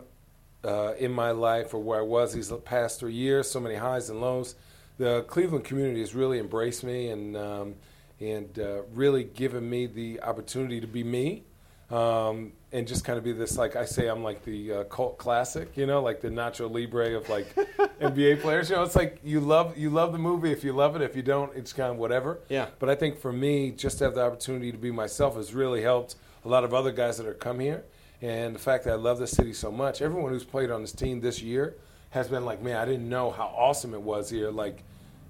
uh, 0.63 0.93
in 0.97 1.11
my 1.11 1.31
life, 1.31 1.73
or 1.73 1.79
where 1.83 1.99
I 1.99 2.03
was 2.03 2.33
these 2.33 2.51
past 2.63 3.01
three 3.01 3.11
years, 3.13 3.51
so 3.51 3.59
many 3.59 3.75
highs 3.75 4.09
and 4.09 4.21
lows, 4.21 4.55
the 4.97 5.23
Cleveland 5.27 5.65
community 5.65 5.99
has 5.99 6.15
really 6.15 6.39
embraced 6.39 6.83
me 6.85 7.09
and 7.09 7.35
um, 7.35 7.75
and 8.21 8.57
uh, 8.59 8.83
really 8.93 9.25
given 9.25 9.69
me 9.69 9.85
the 9.85 10.21
opportunity 10.21 10.79
to 10.79 10.87
be 10.87 11.03
me. 11.03 11.43
Um, 11.91 12.53
and 12.71 12.87
just 12.87 13.05
kind 13.05 13.19
of 13.19 13.23
be 13.23 13.33
this, 13.33 13.55
like 13.55 13.75
I 13.75 13.85
say, 13.85 14.07
I'm 14.07 14.23
like 14.23 14.43
the 14.43 14.73
uh, 14.73 14.83
cult 14.85 15.19
classic, 15.19 15.77
you 15.77 15.85
know, 15.85 16.01
like 16.01 16.21
the 16.21 16.29
Nacho 16.29 16.71
Libre 16.71 17.15
of 17.15 17.29
like 17.29 17.53
NBA 18.01 18.41
players. 18.41 18.69
You 18.69 18.77
know, 18.77 18.83
it's 18.83 18.95
like 18.95 19.19
you 19.23 19.39
love 19.39 19.77
you 19.77 19.91
love 19.91 20.11
the 20.11 20.17
movie 20.17 20.51
if 20.51 20.63
you 20.63 20.73
love 20.73 20.95
it. 20.95 21.03
If 21.03 21.15
you 21.15 21.21
don't, 21.21 21.55
it's 21.55 21.71
kind 21.71 21.91
of 21.91 21.97
whatever. 21.97 22.39
Yeah. 22.49 22.67
But 22.79 22.89
I 22.89 22.95
think 22.95 23.19
for 23.19 23.31
me, 23.31 23.71
just 23.71 23.99
to 23.99 24.05
have 24.05 24.15
the 24.15 24.23
opportunity 24.23 24.71
to 24.71 24.77
be 24.77 24.89
myself 24.89 25.35
has 25.35 25.53
really 25.53 25.83
helped 25.83 26.15
a 26.45 26.47
lot 26.47 26.63
of 26.63 26.73
other 26.73 26.91
guys 26.91 27.17
that 27.17 27.27
are 27.27 27.33
come 27.33 27.59
here. 27.59 27.83
And 28.21 28.55
the 28.55 28.59
fact 28.59 28.85
that 28.85 28.93
I 28.93 28.95
love 28.95 29.19
the 29.19 29.27
city 29.27 29.53
so 29.53 29.71
much, 29.71 30.01
everyone 30.01 30.31
who's 30.31 30.45
played 30.45 30.71
on 30.71 30.81
this 30.81 30.93
team 30.93 31.21
this 31.21 31.41
year 31.41 31.75
has 32.11 32.27
been 32.27 32.45
like, 32.45 32.61
man, 32.61 32.77
I 32.77 32.85
didn't 32.85 33.09
know 33.09 33.31
how 33.31 33.47
awesome 33.47 33.93
it 33.93 34.01
was 34.01 34.29
here. 34.29 34.49
Like 34.49 34.83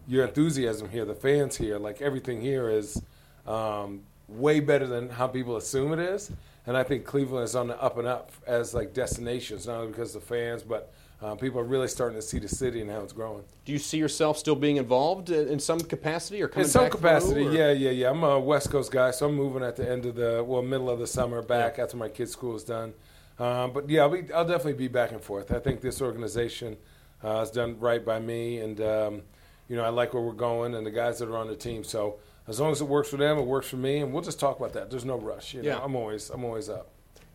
your 0.07 0.25
enthusiasm 0.25 0.89
here, 0.89 1.03
the 1.03 1.15
fans 1.15 1.57
here, 1.57 1.77
like 1.77 2.01
everything 2.01 2.41
here 2.41 2.69
is 2.69 3.01
um, 3.47 4.01
way 4.35 4.59
better 4.59 4.87
than 4.87 5.09
how 5.09 5.27
people 5.27 5.57
assume 5.57 5.93
it 5.93 5.99
is. 5.99 6.31
And 6.65 6.77
I 6.77 6.83
think 6.83 7.05
Cleveland 7.05 7.43
is 7.43 7.55
on 7.55 7.67
the 7.67 7.81
up 7.81 7.97
and 7.97 8.07
up 8.07 8.31
as 8.47 8.73
like 8.73 8.93
destinations, 8.93 9.67
not 9.67 9.77
only 9.77 9.87
because 9.91 10.15
of 10.15 10.21
the 10.21 10.27
fans, 10.27 10.63
but 10.63 10.93
uh, 11.21 11.35
people 11.35 11.59
are 11.59 11.65
really 11.65 11.87
starting 11.87 12.17
to 12.17 12.21
see 12.21 12.39
the 12.39 12.47
city 12.47 12.81
and 12.81 12.89
how 12.89 13.01
it's 13.01 13.13
growing. 13.13 13.43
Do 13.65 13.71
you 13.71 13.79
see 13.79 13.97
yourself 13.97 14.37
still 14.37 14.55
being 14.55 14.77
involved 14.77 15.29
in 15.29 15.59
some 15.59 15.79
capacity 15.79 16.41
or 16.41 16.47
coming 16.47 16.65
In 16.65 16.69
some 16.69 16.83
through, 16.89 16.91
capacity, 16.91 17.47
or- 17.47 17.51
yeah, 17.51 17.71
yeah, 17.71 17.91
yeah. 17.91 18.09
I'm 18.09 18.23
a 18.23 18.39
West 18.39 18.69
Coast 18.69 18.91
guy, 18.91 19.11
so 19.11 19.27
I'm 19.27 19.35
moving 19.35 19.63
at 19.63 19.75
the 19.75 19.89
end 19.89 20.05
of 20.05 20.15
the 20.15 20.43
well, 20.45 20.61
middle 20.61 20.89
of 20.89 20.99
the 20.99 21.07
summer 21.07 21.41
back 21.41 21.79
after 21.79 21.97
my 21.97 22.09
kids' 22.09 22.31
school 22.31 22.55
is 22.55 22.63
done. 22.63 22.93
Um, 23.39 23.71
but 23.73 23.89
yeah, 23.89 24.01
I'll, 24.01 24.09
be, 24.09 24.31
I'll 24.33 24.45
definitely 24.45 24.73
be 24.73 24.87
back 24.87 25.11
and 25.11 25.21
forth. 25.21 25.51
I 25.51 25.59
think 25.59 25.81
this 25.81 26.01
organization 26.01 26.77
uh, 27.23 27.39
has 27.39 27.51
done 27.51 27.79
right 27.79 28.03
by 28.05 28.19
me, 28.19 28.59
and 28.59 28.79
um, 28.81 29.21
you 29.67 29.75
know 29.75 29.83
I 29.83 29.89
like 29.89 30.13
where 30.13 30.23
we're 30.23 30.33
going 30.33 30.75
and 30.75 30.85
the 30.85 30.91
guys 30.91 31.19
that 31.19 31.29
are 31.29 31.37
on 31.37 31.47
the 31.47 31.55
team. 31.55 31.83
So 31.83 32.19
as 32.47 32.59
long 32.59 32.71
as 32.71 32.81
it 32.81 32.87
works 32.87 33.09
for 33.09 33.17
them, 33.17 33.37
it 33.37 33.45
works 33.45 33.69
for 33.69 33.77
me, 33.77 33.99
and 33.99 34.11
we'll 34.13 34.23
just 34.23 34.39
talk 34.39 34.57
about 34.59 34.73
that. 34.73 34.89
There's 34.89 35.05
no 35.05 35.17
rush. 35.17 35.53
You 35.53 35.61
know, 35.61 35.69
Yeah. 35.69 35.79
I'm 35.83 35.95
always 35.95 36.29
I'm 36.29 36.43
always 36.43 36.69
up. 36.69 36.89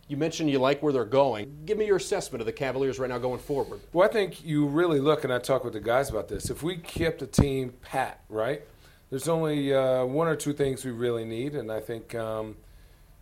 You 0.09 0.17
mentioned 0.17 0.51
you 0.51 0.59
like 0.59 0.83
where 0.83 0.93
they're 0.93 1.05
going. 1.05 1.65
Give 1.67 1.77
me 1.77 1.85
your 1.87 1.97
assessment 1.97 2.41
of 2.41 2.47
the 2.47 2.53
Cavaliers 2.53 2.99
right 2.99 3.11
now 3.11 3.19
going 3.19 3.41
forward. 3.41 3.81
Well, 3.93 4.09
I 4.09 4.11
think 4.11 4.43
you 4.43 4.67
really 4.67 5.01
look, 5.01 5.25
and 5.25 5.33
I 5.33 5.39
talk 5.39 5.65
with 5.65 5.75
the 5.75 5.81
guys 5.81 6.09
about 6.09 6.29
this. 6.29 6.49
If 6.49 6.63
we 6.63 6.79
kept 6.79 7.19
the 7.19 7.27
team 7.27 7.75
pat, 7.83 8.23
right, 8.31 8.63
there's 9.11 9.29
only 9.29 9.75
uh, 9.75 10.07
one 10.07 10.27
or 10.27 10.35
two 10.35 10.55
things 10.55 10.83
we 10.83 10.93
really 10.93 11.27
need, 11.27 11.55
and 11.55 11.71
I 11.71 11.81
think 11.81 12.15
um, 12.15 12.57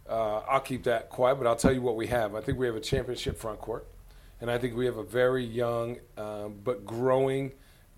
uh, 0.09 0.39
I'll 0.49 0.61
keep 0.61 0.85
that 0.85 1.11
quiet, 1.11 1.37
but 1.37 1.49
I'll 1.49 1.57
tell 1.57 1.73
you 1.73 1.83
what 1.83 1.97
we 1.97 2.07
have. 2.07 2.37
I 2.37 2.41
think 2.41 2.57
we 2.57 2.67
have 2.67 2.77
a 2.77 2.81
championship 2.81 3.37
front 3.37 3.61
court, 3.61 3.89
and 4.41 4.49
I 4.49 4.57
think 4.57 4.77
we 4.77 4.87
have 4.87 4.97
a 4.97 5.05
very 5.05 5.45
young 5.45 5.97
um, 6.17 6.55
but 6.63 6.87
growing 6.87 7.51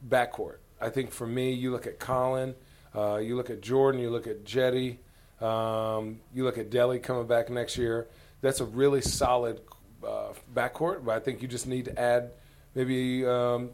backcourt. 0.08 0.58
I 0.80 0.90
think 0.90 1.10
for 1.10 1.26
me, 1.26 1.52
you 1.52 1.70
look 1.70 1.86
at 1.86 1.98
Collin, 1.98 2.54
uh, 2.94 3.16
you 3.16 3.36
look 3.36 3.50
at 3.50 3.60
Jordan, 3.60 4.00
you 4.00 4.10
look 4.10 4.26
at 4.26 4.44
Jetty, 4.44 4.98
um, 5.40 6.20
you 6.34 6.44
look 6.44 6.58
at 6.58 6.70
Delly 6.70 7.02
coming 7.02 7.26
back 7.26 7.50
next 7.50 7.76
year. 7.76 8.08
That's 8.40 8.60
a 8.60 8.64
really 8.64 9.00
solid 9.00 9.60
uh, 10.06 10.32
backcourt, 10.54 11.04
but 11.04 11.16
I 11.16 11.20
think 11.20 11.42
you 11.42 11.48
just 11.48 11.66
need 11.66 11.86
to 11.86 11.98
add 11.98 12.30
maybe 12.74 13.26
um, 13.26 13.70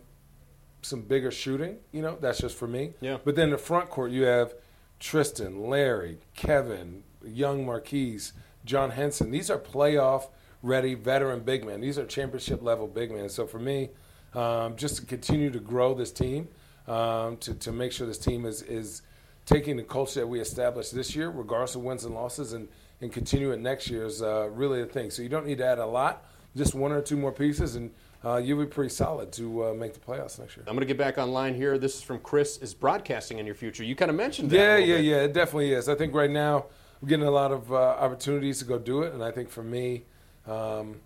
some 0.82 1.02
bigger 1.02 1.30
shooting. 1.30 1.78
You 1.92 2.02
know, 2.02 2.16
that's 2.20 2.40
just 2.40 2.56
for 2.56 2.66
me. 2.66 2.92
Yeah. 3.00 3.18
But 3.25 3.37
then 3.37 3.50
the 3.50 3.58
front 3.58 3.90
court, 3.90 4.11
you 4.11 4.23
have 4.23 4.54
Tristan, 5.00 5.68
Larry, 5.68 6.18
Kevin, 6.34 7.02
young 7.25 7.66
Marquese, 7.66 8.32
John 8.64 8.90
Henson. 8.90 9.30
These 9.30 9.50
are 9.50 9.58
playoff 9.58 10.28
ready 10.62 10.94
veteran 10.94 11.40
big 11.40 11.64
men. 11.66 11.80
These 11.80 11.99
are 11.99 12.06
championship 12.06 12.62
level 12.62 12.87
big 12.87 13.11
men. 13.11 13.28
So 13.28 13.46
for 13.46 13.58
me, 13.58 13.90
um, 14.34 14.76
just 14.76 14.96
to 14.96 15.06
continue 15.06 15.50
to 15.50 15.61
grow 15.61 15.94
this 15.94 16.11
team, 16.11 16.49
um, 16.87 17.37
to, 17.38 17.55
to 17.55 17.73
make 17.73 17.93
sure 17.93 18.07
this 18.07 18.19
team 18.19 18.45
is, 18.45 18.62
is 18.62 19.03
taking 19.47 19.76
the 19.76 19.83
culture 19.83 20.21
that 20.21 20.26
we 20.26 20.41
established 20.41 20.95
this 20.95 21.14
year, 21.14 21.31
regardless 21.31 21.75
of 21.75 21.83
wins 21.83 22.05
and 22.05 22.14
losses, 22.14 22.53
and, 22.53 22.69
and 23.00 23.12
continue 23.12 23.53
it 23.53 23.61
next 23.61 23.88
year 23.88 24.07
is 24.07 24.23
uh, 24.23 24.49
really 24.53 24.81
the 24.83 24.88
thing. 24.88 25.11
So 25.11 25.23
you 25.23 25.29
don't 25.29 25.47
need 25.47 25.59
to 25.59 25.67
add 25.67 25.79
a 25.79 25.87
lot, 25.87 26.25
just 26.57 26.75
one 26.75 26.93
or 26.93 27.00
two 27.00 27.17
more 27.17 27.33
pieces, 27.33 27.76
and 27.76 27.91
uh, 28.25 28.37
you'll 28.37 28.59
be 28.59 28.67
pretty 28.67 28.88
solid 28.88 29.33
to 29.33 29.67
uh, 29.67 29.75
make 29.75 29.93
the 29.93 30.00
playoffs 30.00 30.38
next 30.38 30.57
year. 30.57 30.64
I'm 30.67 30.75
going 30.75 30.81
to 30.81 30.87
get 30.87 30.97
back 30.97 31.19
online 31.19 31.55
here. 31.55 31.76
This 31.76 31.97
is 31.97 32.03
from 32.03 32.21
Chris. 32.21 32.57
Is 32.59 32.73
broadcasting 32.73 33.38
in 33.38 33.45
your 33.45 33.55
future? 33.55 33.85
You 33.85 33.95
kind 33.95 34.11
of 34.11 34.17
mentioned 34.17 34.50
that. 34.50 34.57
Yeah, 34.57 34.76
yeah, 34.79 34.97
bit. 34.97 35.05
yeah. 35.05 35.17
It 35.17 35.33
definitely 35.35 35.73
is. 35.73 35.88
I 35.88 35.95
think 35.95 36.14
right 36.14 36.31
now 36.31 36.67
we're 37.00 37.09
getting 37.09 37.26
a 37.26 37.31
lot 37.31 37.53
of 37.53 37.71
uh, 37.71 37.76
opportunities 37.76 38.61
to 38.61 38.64
go 38.64 38.79
do 38.79 39.03
it, 39.03 39.12
and 39.12 39.23
I 39.23 39.31
think 39.31 39.50
for 39.50 39.62
me, 39.62 40.05
um, 40.47 41.00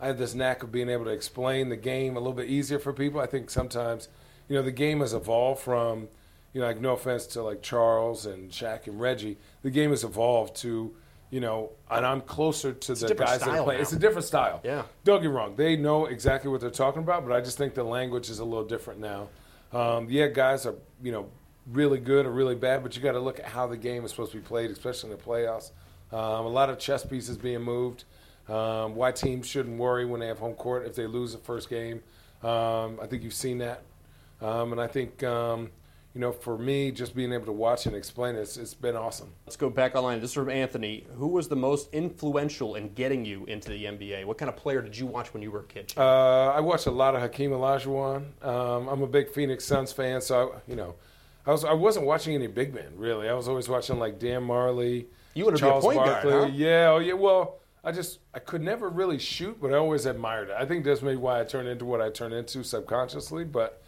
I 0.00 0.08
have 0.08 0.18
this 0.18 0.34
knack 0.34 0.62
of 0.62 0.72
being 0.72 0.88
able 0.88 1.04
to 1.04 1.12
explain 1.12 1.68
the 1.68 1.76
game 1.76 2.16
a 2.16 2.18
little 2.18 2.34
bit 2.34 2.48
easier 2.48 2.80
for 2.80 2.92
people. 2.92 3.20
I 3.20 3.26
think 3.26 3.48
sometimes, 3.48 4.08
you 4.48 4.56
know, 4.56 4.62
the 4.62 4.72
game 4.72 5.00
has 5.00 5.14
evolved 5.14 5.62
from, 5.62 6.08
you 6.52 6.60
know, 6.60 6.66
like 6.66 6.80
no 6.80 6.92
offense 6.92 7.26
to 7.28 7.42
like 7.42 7.62
Charles 7.62 8.26
and 8.26 8.50
Shaq 8.50 8.86
and 8.86 9.00
Reggie, 9.00 9.38
the 9.62 9.70
game 9.70 9.90
has 9.90 10.04
evolved 10.04 10.56
to 10.56 10.94
you 11.30 11.40
know, 11.40 11.72
and 11.90 12.06
I'm 12.06 12.20
closer 12.20 12.72
to 12.72 12.94
the 12.94 13.14
guys 13.14 13.40
that 13.40 13.64
playing. 13.64 13.80
It's 13.80 13.92
a 13.92 13.98
different 13.98 14.26
style. 14.26 14.60
Yeah. 14.62 14.82
Don't 15.04 15.22
get 15.22 15.30
wrong; 15.30 15.56
they 15.56 15.76
know 15.76 16.06
exactly 16.06 16.50
what 16.50 16.60
they're 16.60 16.70
talking 16.70 17.02
about, 17.02 17.26
but 17.26 17.34
I 17.34 17.40
just 17.40 17.58
think 17.58 17.74
the 17.74 17.82
language 17.82 18.30
is 18.30 18.38
a 18.38 18.44
little 18.44 18.64
different 18.64 19.00
now. 19.00 19.28
Um, 19.72 20.06
yeah, 20.08 20.28
guys 20.28 20.66
are 20.66 20.76
you 21.02 21.12
know 21.12 21.28
really 21.72 21.98
good 21.98 22.26
or 22.26 22.30
really 22.30 22.54
bad, 22.54 22.82
but 22.82 22.96
you 22.96 23.02
got 23.02 23.12
to 23.12 23.20
look 23.20 23.40
at 23.40 23.46
how 23.46 23.66
the 23.66 23.76
game 23.76 24.04
is 24.04 24.12
supposed 24.12 24.32
to 24.32 24.38
be 24.38 24.44
played, 24.44 24.70
especially 24.70 25.10
in 25.10 25.16
the 25.16 25.22
playoffs. 25.22 25.72
Um, 26.12 26.46
a 26.46 26.48
lot 26.48 26.70
of 26.70 26.78
chess 26.78 27.04
pieces 27.04 27.36
being 27.36 27.62
moved. 27.62 28.04
Um, 28.48 28.94
why 28.94 29.10
teams 29.10 29.48
shouldn't 29.48 29.76
worry 29.76 30.06
when 30.06 30.20
they 30.20 30.28
have 30.28 30.38
home 30.38 30.54
court 30.54 30.86
if 30.86 30.94
they 30.94 31.08
lose 31.08 31.32
the 31.32 31.38
first 31.38 31.68
game. 31.68 32.02
Um, 32.44 33.00
I 33.02 33.06
think 33.08 33.24
you've 33.24 33.34
seen 33.34 33.58
that, 33.58 33.82
um, 34.40 34.72
and 34.72 34.80
I 34.80 34.86
think 34.86 35.22
um, 35.22 35.70
you 36.16 36.20
know, 36.20 36.32
for 36.32 36.56
me, 36.56 36.90
just 36.92 37.14
being 37.14 37.30
able 37.30 37.44
to 37.44 37.52
watch 37.52 37.84
and 37.84 37.94
explain 37.94 38.36
it, 38.36 38.38
it's, 38.38 38.56
it's 38.56 38.72
been 38.72 38.96
awesome. 38.96 39.34
Let's 39.44 39.56
go 39.56 39.68
back 39.68 39.94
online. 39.94 40.18
This 40.22 40.30
is 40.30 40.34
from 40.34 40.48
Anthony. 40.48 41.06
Who 41.16 41.26
was 41.26 41.48
the 41.48 41.56
most 41.56 41.92
influential 41.92 42.74
in 42.74 42.94
getting 42.94 43.26
you 43.26 43.44
into 43.44 43.68
the 43.68 43.84
NBA? 43.84 44.24
What 44.24 44.38
kind 44.38 44.48
of 44.48 44.56
player 44.56 44.80
did 44.80 44.96
you 44.96 45.04
watch 45.04 45.34
when 45.34 45.42
you 45.42 45.50
were 45.50 45.60
a 45.60 45.64
kid? 45.64 45.92
Uh, 45.94 46.46
I 46.46 46.60
watched 46.60 46.86
a 46.86 46.90
lot 46.90 47.14
of 47.14 47.20
Hakeem 47.20 47.50
Olajuwon. 47.50 48.42
Um, 48.42 48.88
I'm 48.88 49.02
a 49.02 49.06
big 49.06 49.28
Phoenix 49.28 49.66
Suns 49.66 49.92
fan, 49.92 50.22
so 50.22 50.54
I, 50.54 50.70
you 50.70 50.74
know, 50.74 50.94
I 51.46 51.50
was 51.50 51.66
I 51.66 51.74
wasn't 51.74 52.06
watching 52.06 52.34
any 52.34 52.46
big 52.46 52.72
men 52.74 52.94
really. 52.96 53.28
I 53.28 53.34
was 53.34 53.46
always 53.46 53.68
watching 53.68 53.98
like 53.98 54.18
Dan 54.18 54.46
Majerle. 54.46 55.04
You 55.34 55.44
want 55.44 55.58
to 55.58 55.62
be 55.62 55.68
a 55.68 55.80
point 55.82 55.98
Barkley. 55.98 56.30
guard, 56.30 56.50
huh? 56.50 56.56
Yeah, 56.56 56.92
oh 56.92 56.98
yeah. 56.98 57.12
Well, 57.12 57.58
I 57.84 57.92
just 57.92 58.20
I 58.32 58.38
could 58.38 58.62
never 58.62 58.88
really 58.88 59.18
shoot, 59.18 59.58
but 59.60 59.74
I 59.74 59.76
always 59.76 60.06
admired 60.06 60.48
it. 60.48 60.56
I 60.58 60.64
think 60.64 60.86
that's 60.86 61.02
maybe 61.02 61.18
why 61.18 61.42
I 61.42 61.44
turned 61.44 61.68
into 61.68 61.84
what 61.84 62.00
I 62.00 62.08
turned 62.08 62.32
into 62.32 62.64
subconsciously, 62.64 63.44
but 63.44 63.82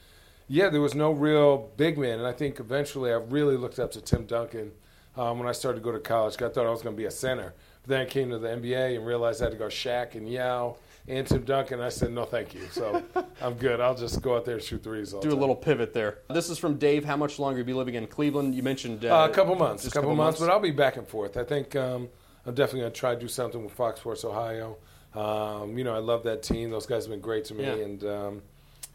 yeah, 0.49 0.69
there 0.71 0.81
was 0.81 0.95
no 0.95 1.11
real 1.13 1.71
big 1.77 1.99
man, 1.99 2.19
and 2.19 2.27
I 2.27 2.33
think 2.33 2.59
eventually 2.61 3.11
I 3.13 3.17
really 3.17 3.57
looked 3.57 3.79
up 3.79 3.91
to 3.93 4.01
Tim 4.01 4.25
Duncan 4.27 4.73
um, 5.17 5.39
when 5.39 5.49
I 5.49 5.53
started 5.53 5.79
to 5.81 5.85
go 5.85 5.93
to 5.93 5.99
college. 6.01 6.41
I 6.43 6.49
thought 6.49 6.67
I 6.67 6.71
was 6.71 6.83
going 6.83 6.95
to 6.95 6.99
be 6.99 7.07
a 7.07 7.11
center, 7.11 7.55
but 7.83 7.89
then 7.89 8.01
I 8.01 8.05
came 8.07 8.31
to 8.31 8.39
the 8.39 8.49
NBA 8.49 8.97
and 8.97 9.07
realized 9.07 9.41
I 9.43 9.47
had 9.47 9.53
to 9.53 9.59
go 9.59 9.67
Shaq 9.67 10.15
and 10.15 10.29
Yao 10.31 10.77
and 11.07 11.27
Tim 11.27 11.43
Duncan. 11.45 11.81
I 11.81 11.89
said 11.91 12.13
no, 12.13 12.25
thank 12.25 12.55
you. 12.55 12.63
So 12.71 13.03
I'm 13.43 13.55
good. 13.55 13.81
I'll 13.81 13.95
just 13.95 14.21
go 14.23 14.37
out 14.37 14.45
there 14.45 14.55
and 14.57 14.63
shoot 14.63 14.83
threes. 14.83 15.13
All 15.15 15.21
Do 15.21 15.29
time. 15.31 15.39
a 15.39 15.41
little 15.41 15.57
pivot 15.57 15.93
there. 15.95 16.19
This 16.31 16.49
is 16.51 16.59
from 16.59 16.77
Dave. 16.79 17.05
How 17.05 17.17
much 17.17 17.39
longer 17.39 17.55
will 17.55 17.59
you 17.61 17.65
be 17.65 17.73
living 17.75 17.95
in 17.95 18.07
Cleveland? 18.07 18.55
You 18.55 18.63
mentioned 18.63 19.05
uh, 19.05 19.23
uh, 19.25 19.29
a 19.29 19.31
couple 19.31 19.55
months, 19.55 19.87
a 19.87 19.91
couple, 19.91 20.15
months, 20.15 20.39
months, 20.39 20.41
but 20.41 20.51
I'll 20.51 20.61
be 20.61 20.71
back 20.71 20.97
and 20.97 21.07
forth. 21.07 21.37
I 21.37 21.45
think 21.45 21.75
um, 21.77 22.09
I'm 22.47 22.55
definitely 22.55 22.81
going 22.81 22.93
to 22.93 22.99
try 22.99 23.15
to 23.15 23.21
do 23.21 23.29
something 23.29 23.63
with 23.65 23.73
Fox 23.73 24.01
Sports 24.01 24.25
Ohio. 24.25 24.77
Um, 25.15 25.77
you 25.79 25.85
know, 25.85 25.95
I 25.95 25.99
love 25.99 26.23
that 26.25 26.43
team. 26.43 26.71
Those 26.71 26.87
guys 26.87 27.05
have 27.05 27.11
been 27.11 27.21
great 27.21 27.45
to 27.47 27.55
me, 27.55 27.65
Yeah. 27.65 27.75
and 27.75 28.05
um, 28.05 28.43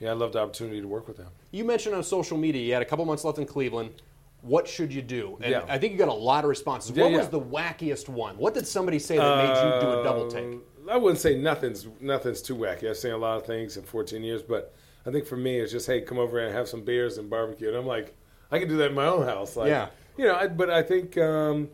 yeah, 0.03 0.11
I 0.11 0.13
love 0.13 0.33
the 0.33 0.39
opportunity 0.39 0.81
to 0.81 0.87
work 0.87 1.07
with 1.07 1.17
them. 1.17 1.27
You 1.51 1.63
mentioned 1.63 1.95
on 1.95 2.03
social 2.03 2.37
media 2.37 2.61
you 2.61 2.73
had 2.73 2.81
a 2.81 2.85
couple 2.85 3.05
months 3.05 3.23
left 3.23 3.37
in 3.37 3.45
Cleveland. 3.45 4.01
What 4.41 4.67
should 4.67 4.93
you 4.93 5.01
do? 5.01 5.37
And 5.41 5.51
Yeah. 5.51 5.65
I 5.69 5.77
think 5.77 5.93
you 5.93 5.97
got 5.97 6.09
a 6.09 6.13
lot 6.13 6.43
of 6.43 6.49
responses. 6.49 6.91
Yeah, 6.95 7.03
what 7.03 7.11
yeah. 7.13 7.17
was 7.19 7.29
the 7.29 7.39
wackiest 7.39 8.09
one? 8.09 8.37
What 8.37 8.53
did 8.53 8.67
somebody 8.67 8.99
say 8.99 9.17
that 9.17 9.37
made 9.37 9.47
you 9.75 9.81
do 9.81 9.99
a 9.99 10.03
double 10.03 10.27
take? 10.29 10.43
Um, 10.43 10.61
I 10.89 10.97
wouldn't 10.97 11.19
say 11.19 11.35
nothing's 11.37 11.87
nothing's 12.01 12.41
too 12.41 12.55
wacky. 12.57 12.89
I've 12.89 12.97
seen 12.97 13.13
a 13.13 13.17
lot 13.17 13.37
of 13.37 13.45
things 13.45 13.77
in 13.77 13.83
14 13.83 14.21
years, 14.21 14.43
but 14.43 14.73
I 15.05 15.11
think 15.11 15.25
for 15.25 15.37
me 15.37 15.59
it's 15.59 15.71
just 15.71 15.87
hey, 15.87 16.01
come 16.01 16.19
over 16.19 16.39
and 16.39 16.53
have 16.53 16.67
some 16.67 16.81
beers 16.83 17.17
and 17.17 17.29
barbecue. 17.29 17.69
And 17.69 17.77
I'm 17.77 17.85
like, 17.87 18.13
I 18.51 18.59
can 18.59 18.67
do 18.67 18.75
that 18.77 18.89
in 18.89 18.93
my 18.95 19.05
own 19.07 19.25
house. 19.25 19.55
Like, 19.55 19.69
Yeah. 19.69 19.87
you 20.17 20.25
know. 20.25 20.35
I, 20.35 20.47
but 20.47 20.69
I 20.69 20.81
think 20.83 21.17
um, 21.17 21.69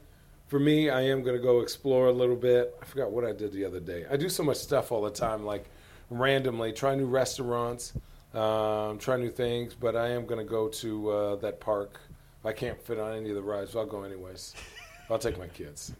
for 0.47 0.59
me, 0.59 0.91
I 0.91 1.01
am 1.01 1.23
going 1.23 1.35
to 1.35 1.41
go 1.41 1.61
explore 1.61 2.05
a 2.07 2.11
little 2.11 2.35
bit. 2.35 2.75
I 2.81 2.85
forgot 2.85 3.09
what 3.11 3.25
I 3.25 3.31
did 3.33 3.51
the 3.51 3.65
other 3.65 3.79
day. 3.79 4.05
I 4.11 4.15
do 4.15 4.29
so 4.29 4.43
much 4.43 4.57
stuff 4.57 4.91
all 4.91 5.01
the 5.01 5.09
time, 5.09 5.43
like 5.43 5.65
randomly 6.11 6.71
try 6.71 6.93
new 6.95 7.05
restaurants, 7.07 7.93
um, 8.33 8.97
try 8.99 9.17
new 9.17 9.31
things. 9.31 9.73
But 9.73 9.95
I 9.95 10.09
am 10.09 10.25
going 10.25 10.39
to 10.45 10.49
go 10.49 10.67
to 10.67 11.09
uh, 11.09 11.35
that 11.37 11.59
park. 11.59 11.99
I 12.45 12.53
can't 12.53 12.81
fit 12.81 12.99
on 12.99 13.15
any 13.15 13.29
of 13.29 13.35
the 13.35 13.41
rides, 13.41 13.75
I'll 13.75 13.85
go 13.85 14.03
anyways. 14.03 14.55
I'll 15.09 15.17
take 15.19 15.37
my 15.37 15.47
kids 15.47 15.93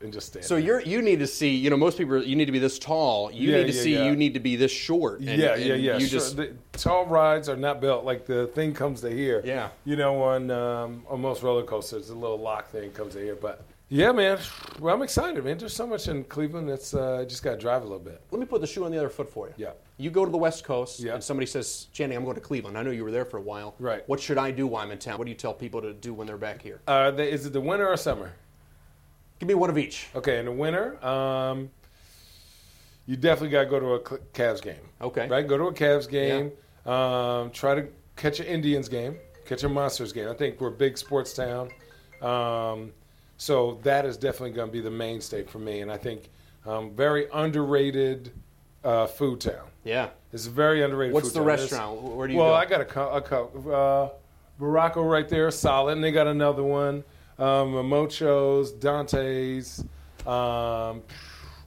and 0.00 0.12
just 0.12 0.28
stand. 0.28 0.44
So 0.44 0.54
there. 0.56 0.64
you're 0.64 0.80
you 0.80 1.02
need 1.02 1.18
to 1.20 1.26
see. 1.26 1.50
You 1.54 1.70
know, 1.70 1.76
most 1.76 1.98
people 1.98 2.22
you 2.22 2.34
need 2.36 2.46
to 2.46 2.52
be 2.52 2.58
this 2.58 2.78
tall. 2.78 3.30
You 3.30 3.50
Yeah, 3.50 3.58
need 3.58 3.66
to 3.68 3.72
yeah, 3.76 3.82
see. 3.82 3.94
yeah. 3.94 4.04
You 4.06 4.16
need 4.16 4.34
to 4.34 4.40
be 4.40 4.56
this 4.56 4.72
short. 4.72 5.20
And- 5.20 5.28
yeah, 5.28 5.54
and 5.54 5.64
yeah, 5.64 5.74
yeah. 5.74 5.94
You 5.98 6.06
sure. 6.06 6.18
just 6.18 6.36
the 6.36 6.54
tall 6.72 7.06
rides 7.06 7.48
are 7.48 7.56
not 7.56 7.80
built 7.80 8.04
like 8.04 8.26
the 8.26 8.46
thing 8.48 8.72
comes 8.74 9.00
to 9.02 9.10
here. 9.10 9.42
Yeah. 9.44 9.68
You 9.84 9.96
know, 9.96 10.22
on 10.22 10.50
um, 10.50 11.04
on 11.08 11.20
most 11.20 11.42
roller 11.42 11.62
coasters, 11.62 12.08
the 12.08 12.14
little 12.14 12.38
lock 12.38 12.70
thing 12.70 12.90
comes 12.92 13.14
to 13.14 13.20
here. 13.20 13.36
But 13.36 13.62
yeah, 13.88 14.12
man. 14.12 14.38
Well, 14.80 14.94
I'm 14.94 15.02
excited, 15.02 15.44
man. 15.44 15.58
There's 15.58 15.72
so 15.74 15.86
much 15.86 16.08
in 16.08 16.24
Cleveland. 16.24 16.68
that's 16.68 16.94
uh, 16.94 17.24
just 17.28 17.42
got 17.42 17.52
to 17.52 17.56
drive 17.58 17.82
a 17.82 17.84
little 17.84 17.98
bit. 17.98 18.20
let 18.30 18.40
me 18.40 18.46
put 18.46 18.60
the 18.60 18.66
shoe 18.66 18.84
on 18.84 18.90
the 18.90 18.98
other 18.98 19.08
foot 19.08 19.28
for 19.30 19.48
you. 19.48 19.54
Yeah. 19.56 19.70
You 19.98 20.10
go 20.10 20.24
to 20.24 20.30
the 20.30 20.38
West 20.38 20.64
Coast, 20.64 20.98
Yeah. 21.00 21.14
and 21.14 21.22
somebody 21.22 21.46
says, 21.46 21.86
"Channing, 21.92 22.16
I'm 22.16 22.24
going 22.24 22.34
to 22.34 22.40
Cleveland. 22.40 22.76
I 22.76 22.82
know 22.82 22.90
you 22.90 23.04
were 23.04 23.12
there 23.12 23.24
for 23.24 23.36
a 23.36 23.42
while. 23.42 23.74
Right. 23.78 24.02
What 24.08 24.18
should 24.20 24.38
I 24.38 24.50
do 24.50 24.66
while 24.66 24.82
I'm 24.82 24.90
in 24.90 24.98
town? 24.98 25.18
What 25.18 25.24
do 25.26 25.30
you 25.30 25.36
tell 25.36 25.54
people 25.54 25.80
to 25.82 25.92
do 25.92 26.12
when 26.12 26.26
they're 26.26 26.36
back 26.36 26.60
here? 26.62 26.80
Uh, 26.88 27.10
the, 27.12 27.22
is 27.28 27.46
it 27.46 27.52
the 27.52 27.60
winter 27.60 27.88
or 27.88 27.96
summer? 27.96 28.32
Give 29.38 29.48
me 29.48 29.54
one 29.54 29.70
of 29.70 29.78
each. 29.78 30.08
Okay, 30.14 30.38
in 30.38 30.46
the 30.46 30.52
winter, 30.52 31.04
um, 31.04 31.70
you 33.06 33.16
definitely 33.16 33.50
got 33.50 33.64
to 33.64 33.70
go 33.70 33.78
to 33.80 33.86
a 33.94 34.00
Cavs 34.00 34.62
game. 34.62 34.76
Okay. 35.00 35.28
Right? 35.28 35.46
Go 35.46 35.58
to 35.58 35.64
a 35.64 35.72
Cavs 35.74 36.08
game. 36.08 36.52
Um, 36.90 37.50
try 37.50 37.74
to 37.74 37.86
catch 38.16 38.40
an 38.40 38.46
Indians 38.46 38.88
game, 38.88 39.16
catch 39.44 39.62
a 39.62 39.68
Monsters 39.68 40.12
game. 40.12 40.28
I 40.28 40.34
think 40.34 40.60
we're 40.60 40.68
a 40.68 40.72
big 40.72 40.96
sports 40.98 41.32
town. 41.34 41.70
Um, 42.22 42.92
so 43.44 43.78
that 43.82 44.06
is 44.06 44.16
definitely 44.16 44.52
going 44.52 44.68
to 44.68 44.72
be 44.72 44.80
the 44.80 44.90
mainstay 44.90 45.42
for 45.42 45.58
me. 45.58 45.82
And 45.82 45.92
I 45.92 45.98
think 45.98 46.30
um, 46.64 46.92
very 46.92 47.26
underrated 47.30 48.32
uh, 48.82 49.06
food 49.06 49.42
town. 49.42 49.66
Yeah. 49.84 50.08
It's 50.32 50.46
a 50.46 50.50
very 50.50 50.82
underrated 50.82 51.12
What's 51.12 51.28
food 51.28 51.34
the 51.34 51.40
town. 51.40 51.48
It's- 51.50 51.72
restaurant? 51.72 52.02
Where 52.02 52.26
do 52.26 52.32
you 52.32 52.38
go? 52.38 52.44
well, 52.44 52.52
go? 52.52 52.56
I 52.56 52.64
got 52.64 52.80
a, 52.80 52.84
co- 52.86 53.10
a 53.10 53.20
co- 53.20 54.10
uh, 54.10 54.62
Barroco 54.62 55.08
right 55.08 55.28
there, 55.28 55.50
solid. 55.50 55.92
And 55.92 56.02
they 56.02 56.10
got 56.10 56.26
another 56.26 56.62
one. 56.62 57.04
Um, 57.38 57.72
Mocho's, 57.74 58.72
Dante's. 58.72 59.80
Um, 60.26 61.02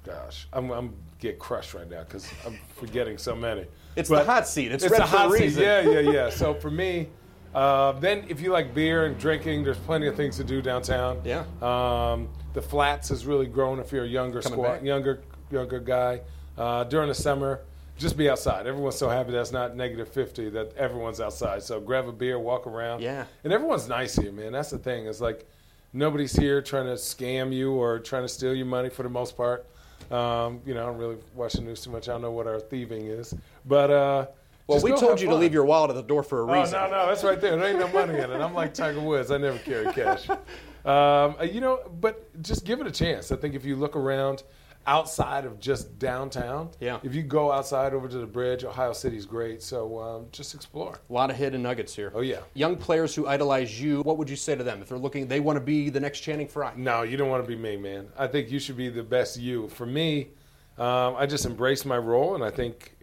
gosh, 0.04 0.48
I'm, 0.54 0.72
I'm 0.72 0.96
get 1.20 1.38
crushed 1.38 1.76
right 1.76 1.88
now 1.88 2.00
because 2.04 2.28
I'm 2.46 2.58
forgetting 2.76 3.20
so 3.20 3.36
many. 3.36 3.66
It's 3.96 4.10
But 4.10 4.26
the 4.26 4.32
hot 4.32 4.48
seat. 4.48 4.72
It's, 4.72 4.84
It's 4.84 4.92
red 4.92 5.02
a 5.02 5.06
hot 5.06 5.32
seat. 5.32 5.52
Yeah, 5.54 5.82
yeah, 5.82 6.00
yeah. 6.00 6.30
So 6.32 6.56
for 6.56 6.72
me, 6.72 7.10
uh, 7.54 7.94
then 7.94 8.26
if 8.30 8.42
you 8.42 8.52
like 8.52 8.74
beer 8.74 9.06
and 9.06 9.18
drinking, 9.18 9.64
there's 9.64 9.78
plenty 9.80 10.08
of 10.08 10.16
things 10.16 10.38
to 10.38 10.44
do 10.44 10.62
downtown. 10.62 11.22
Yeah. 11.24 11.44
Um, 11.62 12.30
the 12.54 12.62
flats 12.62 13.10
has 13.10 13.26
really 13.26 13.46
grown 13.46 13.80
if 13.80 13.92
you're 13.92 14.04
a 14.06 14.08
younger 14.08 14.42
Coming 14.42 14.58
squad, 14.58 14.74
back. 14.76 14.84
younger 14.84 15.22
younger 15.52 15.80
guy. 15.80 16.22
Uh, 16.58 16.84
during 16.86 17.08
the 17.08 17.16
summer, 17.16 17.62
just 17.98 18.18
be 18.18 18.30
outside. 18.30 18.68
Everyone's 18.68 18.96
so 18.98 19.10
happy 19.10 19.32
that's 19.32 19.52
not 19.52 19.76
negative 19.76 20.08
50 20.10 20.50
that 20.50 20.76
everyone's 20.76 21.20
outside. 21.22 21.64
So 21.64 21.80
grab 21.80 22.08
a 22.08 22.12
beer, 22.12 22.38
walk 22.40 22.68
around. 22.68 23.02
Yeah. 23.02 23.26
And 23.44 23.54
everyone's 23.54 23.88
nice 23.88 24.16
here, 24.16 24.32
man. 24.32 24.52
That's 24.54 24.70
the 24.72 24.78
thing. 24.80 25.06
It's 25.08 25.22
like 25.22 25.48
nobody's 25.94 26.36
here 26.36 26.62
trying 26.62 26.86
to 26.88 26.94
scam 26.94 27.54
you 27.54 27.74
or 27.74 28.00
trying 28.00 28.24
to 28.24 28.28
steal 28.28 28.54
your 28.56 28.66
money 28.66 28.90
for 28.90 29.04
the 29.04 29.10
most 29.10 29.38
part. 29.38 29.66
Um, 30.12 30.62
you 30.66 30.74
know, 30.74 30.84
I 30.84 30.86
don't 30.88 30.98
really 30.98 31.18
watch 31.36 31.54
the 31.54 31.62
news 31.62 31.82
too 31.82 31.90
much. 31.92 32.08
I 32.08 32.14
don't 32.14 32.22
know 32.22 32.32
what 32.32 32.48
our 32.48 32.60
thieving 32.60 33.06
is, 33.08 33.34
but 33.66 33.90
uh, 33.92 34.26
Well, 34.68 34.78
just 34.80 34.84
we 34.86 34.92
told 35.00 35.20
you 35.22 35.28
to 35.30 35.36
leave 35.36 35.54
your 35.54 35.66
wallet 35.66 35.90
at 35.92 35.96
the 35.96 36.04
door 36.04 36.24
for 36.24 36.42
a 36.42 36.44
Oh 36.52 36.60
reason. 36.62 36.74
no, 36.80 36.90
no, 36.90 37.08
that's 37.08 37.24
right 37.24 37.40
there. 37.40 37.56
There 37.56 37.68
ain't 37.70 37.80
no 37.80 37.88
money 37.88 38.16
in 38.20 38.30
it. 38.32 38.42
I'm 38.42 38.54
like 38.54 38.74
Tiger 38.74 39.00
Woods. 39.00 39.32
I 39.32 39.38
never 39.38 39.58
carry 39.60 39.92
cash. 39.94 40.28
Um, 40.86 41.36
uh, 41.38 41.44
you 41.44 41.60
know, 41.60 41.82
but 42.00 42.42
just 42.42 42.64
give 42.64 42.80
it 42.80 42.88
a 42.88 42.92
chance. 42.92 43.34
I 43.34 43.36
think 43.36 43.56
if 43.56 43.66
you 43.66 43.76
look 43.76 43.98
around 43.98 44.44
outside 44.86 45.44
of 45.44 45.60
just 45.60 46.00
downtown, 46.00 46.70
Yeah. 46.80 47.00
If 47.04 47.14
you 47.14 47.24
go 47.24 47.52
outside 47.52 47.94
over 47.94 48.08
to 48.08 48.18
the 48.20 48.26
bridge, 48.26 48.64
Ohio 48.64 48.94
City's 48.94 49.26
great. 49.26 49.62
So 49.62 50.00
um, 50.00 50.28
just 50.32 50.56
explore. 50.56 50.98
A 51.10 51.14
lot 51.14 51.30
of 51.30 51.36
hidden 51.36 51.62
nuggets 51.62 51.94
here. 51.94 52.14
Oh, 52.16 52.22
yeah. 52.22 52.40
Young 52.54 52.78
players 52.78 53.14
who 53.14 53.28
idolize 53.28 53.82
you, 53.82 54.00
what 54.04 54.18
would 54.18 54.30
you 54.30 54.38
say 54.38 54.56
to 54.56 54.64
them 54.64 54.82
if 54.82 54.88
they're 54.88 54.98
looking? 54.98 55.28
They 55.28 55.42
want 55.42 55.58
to 55.58 55.62
be 55.62 55.90
the 55.90 56.00
next 56.00 56.22
Channing 56.22 56.48
Frye. 56.48 56.72
No, 56.78 57.02
you 57.02 57.18
don't 57.18 57.30
want 57.30 57.44
to 57.44 57.48
be 57.48 57.58
me, 57.62 57.76
man. 57.76 58.08
I 58.18 58.28
think 58.28 58.50
you 58.50 58.58
should 58.60 58.78
be 58.78 58.88
the 58.88 59.04
best 59.04 59.36
you. 59.38 59.68
For 59.68 59.86
me, 59.86 60.30
um, 60.78 61.16
I 61.18 61.26
just 61.26 61.46
embrace 61.46 61.84
my 61.84 61.98
role, 61.98 62.36
and 62.36 62.44
I 62.46 62.50
think, 62.52 62.94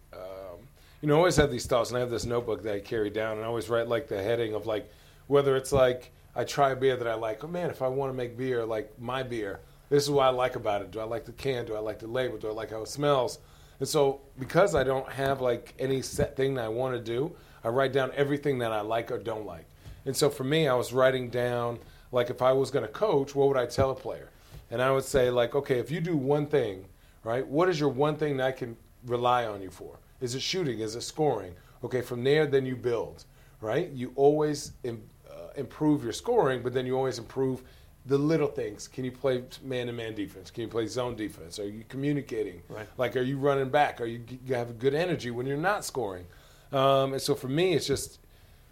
you 1.04 1.08
know, 1.08 1.16
I 1.16 1.18
always 1.18 1.36
have 1.36 1.50
these 1.50 1.66
thoughts, 1.66 1.90
and 1.90 1.98
I 1.98 2.00
have 2.00 2.08
this 2.08 2.24
notebook 2.24 2.62
that 2.62 2.74
I 2.76 2.80
carry 2.80 3.10
down, 3.10 3.36
and 3.36 3.44
I 3.44 3.46
always 3.46 3.68
write 3.68 3.88
like 3.88 4.08
the 4.08 4.22
heading 4.22 4.54
of 4.54 4.64
like 4.64 4.90
whether 5.26 5.54
it's 5.54 5.70
like 5.70 6.10
I 6.34 6.44
try 6.44 6.70
a 6.70 6.76
beer 6.76 6.96
that 6.96 7.06
I 7.06 7.12
like. 7.12 7.44
Oh 7.44 7.46
man, 7.46 7.68
if 7.68 7.82
I 7.82 7.88
want 7.88 8.10
to 8.10 8.16
make 8.16 8.38
beer 8.38 8.64
like 8.64 8.98
my 8.98 9.22
beer, 9.22 9.60
this 9.90 10.02
is 10.02 10.10
what 10.10 10.24
I 10.24 10.30
like 10.30 10.56
about 10.56 10.80
it. 10.80 10.92
Do 10.92 11.00
I 11.00 11.04
like 11.04 11.26
the 11.26 11.32
can? 11.32 11.66
Do 11.66 11.76
I 11.76 11.80
like 11.80 11.98
the 11.98 12.06
label? 12.06 12.38
Do 12.38 12.48
I 12.48 12.52
like 12.52 12.70
how 12.70 12.80
it 12.80 12.88
smells? 12.88 13.40
And 13.80 13.86
so, 13.86 14.22
because 14.38 14.74
I 14.74 14.82
don't 14.82 15.06
have 15.12 15.42
like 15.42 15.74
any 15.78 16.00
set 16.00 16.38
thing 16.38 16.54
that 16.54 16.64
I 16.64 16.68
want 16.68 16.94
to 16.94 17.00
do, 17.02 17.36
I 17.62 17.68
write 17.68 17.92
down 17.92 18.10
everything 18.16 18.58
that 18.60 18.72
I 18.72 18.80
like 18.80 19.12
or 19.12 19.18
don't 19.18 19.44
like. 19.44 19.66
And 20.06 20.16
so, 20.16 20.30
for 20.30 20.44
me, 20.44 20.68
I 20.68 20.74
was 20.74 20.94
writing 20.94 21.28
down 21.28 21.80
like 22.12 22.30
if 22.30 22.40
I 22.40 22.54
was 22.54 22.70
going 22.70 22.86
to 22.86 22.90
coach, 22.90 23.34
what 23.34 23.48
would 23.48 23.58
I 23.58 23.66
tell 23.66 23.90
a 23.90 23.94
player? 23.94 24.30
And 24.70 24.80
I 24.80 24.90
would 24.90 25.04
say, 25.04 25.28
like, 25.28 25.54
okay, 25.54 25.80
if 25.80 25.90
you 25.90 26.00
do 26.00 26.16
one 26.16 26.46
thing, 26.46 26.86
right, 27.24 27.46
what 27.46 27.68
is 27.68 27.78
your 27.78 27.90
one 27.90 28.16
thing 28.16 28.38
that 28.38 28.46
I 28.46 28.52
can 28.52 28.78
rely 29.04 29.44
on 29.44 29.60
you 29.60 29.68
for? 29.68 29.98
Is 30.20 30.34
it 30.34 30.40
shooting? 30.40 30.80
Is 30.80 30.96
it 30.96 31.02
scoring? 31.02 31.54
Okay, 31.82 32.00
from 32.00 32.24
there, 32.24 32.46
then 32.46 32.64
you 32.64 32.76
build, 32.76 33.24
right? 33.60 33.90
You 33.90 34.12
always 34.16 34.72
Im- 34.84 35.02
uh, 35.30 35.48
improve 35.56 36.02
your 36.02 36.12
scoring, 36.12 36.62
but 36.62 36.72
then 36.72 36.86
you 36.86 36.96
always 36.96 37.18
improve 37.18 37.62
the 38.06 38.18
little 38.18 38.48
things. 38.48 38.86
Can 38.88 39.04
you 39.04 39.12
play 39.12 39.42
man-to-man 39.62 40.14
defense? 40.14 40.50
Can 40.50 40.62
you 40.62 40.68
play 40.68 40.86
zone 40.86 41.16
defense? 41.16 41.58
Are 41.58 41.68
you 41.68 41.84
communicating? 41.88 42.62
Right. 42.68 42.86
Like, 42.98 43.16
are 43.16 43.22
you 43.22 43.38
running 43.38 43.70
back? 43.70 44.00
Are 44.00 44.06
you, 44.06 44.22
you 44.46 44.54
have 44.54 44.78
good 44.78 44.94
energy 44.94 45.30
when 45.30 45.46
you're 45.46 45.56
not 45.56 45.84
scoring? 45.84 46.26
Um, 46.72 47.12
and 47.14 47.22
so 47.22 47.34
for 47.34 47.48
me, 47.48 47.74
it's 47.74 47.86
just 47.86 48.18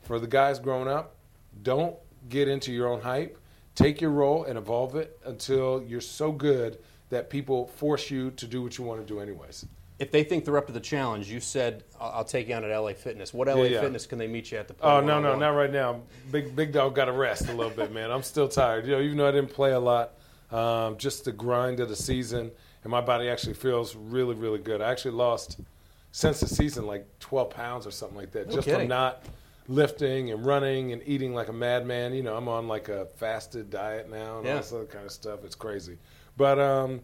for 0.03 0.19
the 0.19 0.27
guys 0.27 0.59
growing 0.59 0.89
up, 0.89 1.17
don't 1.63 1.97
get 2.29 2.49
into 2.49 2.73
your 2.73 2.89
own 2.89 3.01
hype. 3.01 3.39
Take 3.75 4.01
your 4.01 4.11
role 4.11 4.45
and 4.45 4.59
evolve 4.59 4.97
it 4.97 5.19
until 5.25 5.83
you're 5.87 6.01
so 6.01 6.31
good 6.31 6.79
that 7.09 7.31
people 7.31 7.69
force 7.69 8.11
you 8.11 8.31
to 8.33 8.47
do 8.47 8.63
what 8.63 8.77
you 8.77 8.85
want 8.85 9.01
to 9.01 9.07
do 9.07 9.21
anyways. 9.21 9.67
If 10.03 10.11
they 10.11 10.25
think 10.25 10.45
they're 10.45 10.59
up 10.59 10.67
to 10.67 10.73
the 10.73 10.81
challenge, 10.81 11.31
you 11.31 11.39
said 11.39 11.85
I'll, 12.01 12.11
I'll 12.11 12.25
take 12.25 12.49
you 12.49 12.55
on 12.57 12.65
at 12.65 12.77
LA 12.77 12.93
Fitness. 12.93 13.33
What 13.33 13.47
LA 13.47 13.55
Yeah, 13.63 13.65
yeah. 13.69 13.81
Fitness 13.83 14.05
can 14.05 14.19
they 14.19 14.27
meet 14.27 14.51
you 14.51 14.59
at 14.59 14.67
the? 14.67 14.75
Oh 14.83 15.01
no, 15.01 15.21
no, 15.21 15.37
not 15.39 15.51
right 15.51 15.71
now. 15.73 16.01
Big 16.33 16.57
Big 16.57 16.73
Dog 16.73 16.97
got 16.97 17.05
to 17.05 17.13
rest 17.13 17.49
a 17.49 17.53
little 17.53 17.71
bit, 17.71 17.93
man. 17.93 18.11
I'm 18.11 18.25
still 18.25 18.49
tired. 18.49 18.85
You 18.85 18.93
know, 18.97 19.01
even 19.01 19.17
though 19.17 19.29
I 19.29 19.31
didn't 19.31 19.53
play 19.53 19.71
a 19.71 19.79
lot, 19.79 20.15
um, 20.51 20.97
just 20.99 21.25
the 21.25 21.31
grind 21.31 21.79
of 21.79 21.89
the 21.89 21.95
season, 21.95 22.51
and 22.83 22.91
my 22.91 23.01
body 23.01 23.29
actually 23.29 23.55
feels 23.55 23.95
really, 23.95 24.35
really 24.35 24.59
good. 24.59 24.83
I 24.83 24.91
actually 24.91 25.13
lost 25.13 25.61
since 26.11 26.41
the 26.41 26.49
season 26.49 26.85
like 26.85 27.07
12 27.21 27.51
pounds 27.51 27.87
or 27.87 27.93
something 27.93 28.19
like 28.19 28.33
that, 28.33 28.49
No 28.49 28.55
just 28.57 28.65
kidding. 28.67 28.81
from 28.81 28.89
not 28.89 29.25
lifting 29.69 30.33
and 30.33 30.45
running 30.45 30.93
and 30.93 31.01
eating 31.07 31.33
like 31.33 31.47
a 31.49 31.53
madman. 31.53 32.13
You 32.13 32.25
know, 32.25 32.37
I'm 32.37 32.49
on 32.49 32.67
like 32.67 32.89
a 32.89 33.07
fasted 33.17 33.71
diet 33.71 34.11
now 34.11 34.39
and 34.39 34.47
Yeah. 34.47 34.55
all 34.55 34.59
this 34.59 34.73
other 34.73 34.85
kind 34.85 35.07
of 35.07 35.13
stuff. 35.13 35.45
It's 35.45 35.55
crazy, 35.55 35.97
but 36.37 36.59
um, 36.59 37.01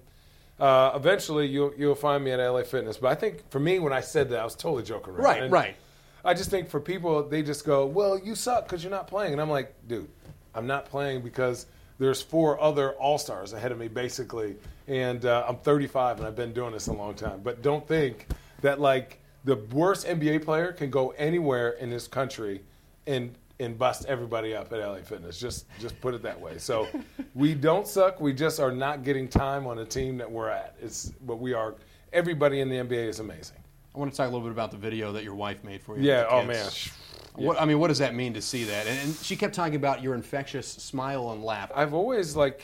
uh, 0.60 0.92
eventually 0.94 1.46
you'll 1.46 1.72
you'll 1.76 1.94
find 1.94 2.24
me 2.24 2.30
at 2.32 2.38
LA 2.40 2.62
Fitness. 2.62 2.96
But 2.98 3.08
I 3.08 3.14
think 3.14 3.48
for 3.50 3.60
me, 3.60 3.78
when 3.78 3.92
I 3.92 4.00
said 4.00 4.30
that, 4.30 4.40
I 4.40 4.44
was 4.44 4.54
totally 4.54 4.82
joking 4.82 5.14
around. 5.14 5.24
Right, 5.24 5.42
And- 5.42 5.52
right. 5.52 5.76
I 6.24 6.34
just 6.34 6.50
think 6.50 6.68
for 6.68 6.80
people, 6.80 7.22
they 7.22 7.42
just 7.42 7.64
go, 7.64 7.86
"Well, 7.86 8.18
you 8.18 8.34
suck 8.34 8.64
because 8.64 8.82
you're 8.82 8.90
not 8.90 9.06
playing," 9.06 9.32
and 9.32 9.40
I'm 9.40 9.48
like, 9.50 9.72
"Dude, 9.86 10.08
I'm 10.54 10.66
not 10.66 10.86
playing 10.86 11.22
because 11.22 11.66
there's 12.00 12.20
four 12.20 12.60
other 12.60 12.92
All 12.94 13.18
Stars 13.18 13.52
ahead 13.52 13.70
of 13.72 13.78
me, 13.78 13.86
basically, 13.88 14.56
and 14.88 15.24
uh, 15.24 15.44
I'm 15.48 15.56
35 15.56 16.18
and 16.18 16.26
I've 16.26 16.36
been 16.36 16.52
doing 16.52 16.72
this 16.72 16.88
a 16.88 16.92
long 16.92 17.14
time." 17.14 17.40
But 17.42 17.62
don't 17.62 17.86
think 17.86 18.26
that 18.62 18.80
like 18.80 19.20
the 19.44 19.56
worst 19.72 20.06
NBA 20.06 20.44
player 20.44 20.72
can 20.72 20.90
go 20.90 21.10
anywhere 21.10 21.70
in 21.70 21.88
this 21.88 22.08
country 22.08 22.62
and 23.06 23.34
and 23.60 23.76
bust 23.78 24.06
everybody 24.06 24.54
up 24.54 24.72
at 24.72 24.78
LA 24.78 24.98
Fitness. 24.98 25.38
Just 25.38 25.66
just 25.80 26.00
put 26.00 26.14
it 26.14 26.22
that 26.22 26.40
way. 26.40 26.58
So 26.58 26.88
we 27.34 27.54
don't 27.54 27.86
suck. 27.86 28.20
We 28.20 28.32
just 28.32 28.60
are 28.60 28.72
not 28.72 29.02
getting 29.02 29.28
time 29.28 29.66
on 29.66 29.78
a 29.78 29.84
team 29.84 30.16
that 30.18 30.30
we're 30.30 30.48
at. 30.48 30.76
It's 30.80 31.12
but 31.26 31.36
we 31.36 31.54
are. 31.54 31.76
Everybody 32.12 32.60
in 32.60 32.68
the 32.68 32.76
NBA 32.76 33.08
is 33.08 33.20
amazing. 33.20 33.58
I 33.94 33.98
want 33.98 34.10
to 34.12 34.16
talk 34.16 34.26
a 34.26 34.30
little 34.30 34.46
bit 34.46 34.52
about 34.52 34.70
the 34.70 34.76
video 34.76 35.12
that 35.12 35.24
your 35.24 35.34
wife 35.34 35.64
made 35.64 35.82
for 35.82 35.98
you. 35.98 36.08
Yeah. 36.08 36.26
Oh 36.30 36.44
man. 36.44 36.68
What 37.34 37.60
I 37.60 37.64
mean, 37.64 37.78
what 37.78 37.88
does 37.88 37.98
that 37.98 38.14
mean 38.14 38.34
to 38.34 38.42
see 38.42 38.64
that? 38.64 38.86
And, 38.86 38.98
and 38.98 39.14
she 39.16 39.36
kept 39.36 39.54
talking 39.54 39.76
about 39.76 40.02
your 40.02 40.14
infectious 40.14 40.66
smile 40.66 41.30
and 41.30 41.44
laugh. 41.44 41.70
I've 41.74 41.94
always 41.94 42.34
like 42.34 42.62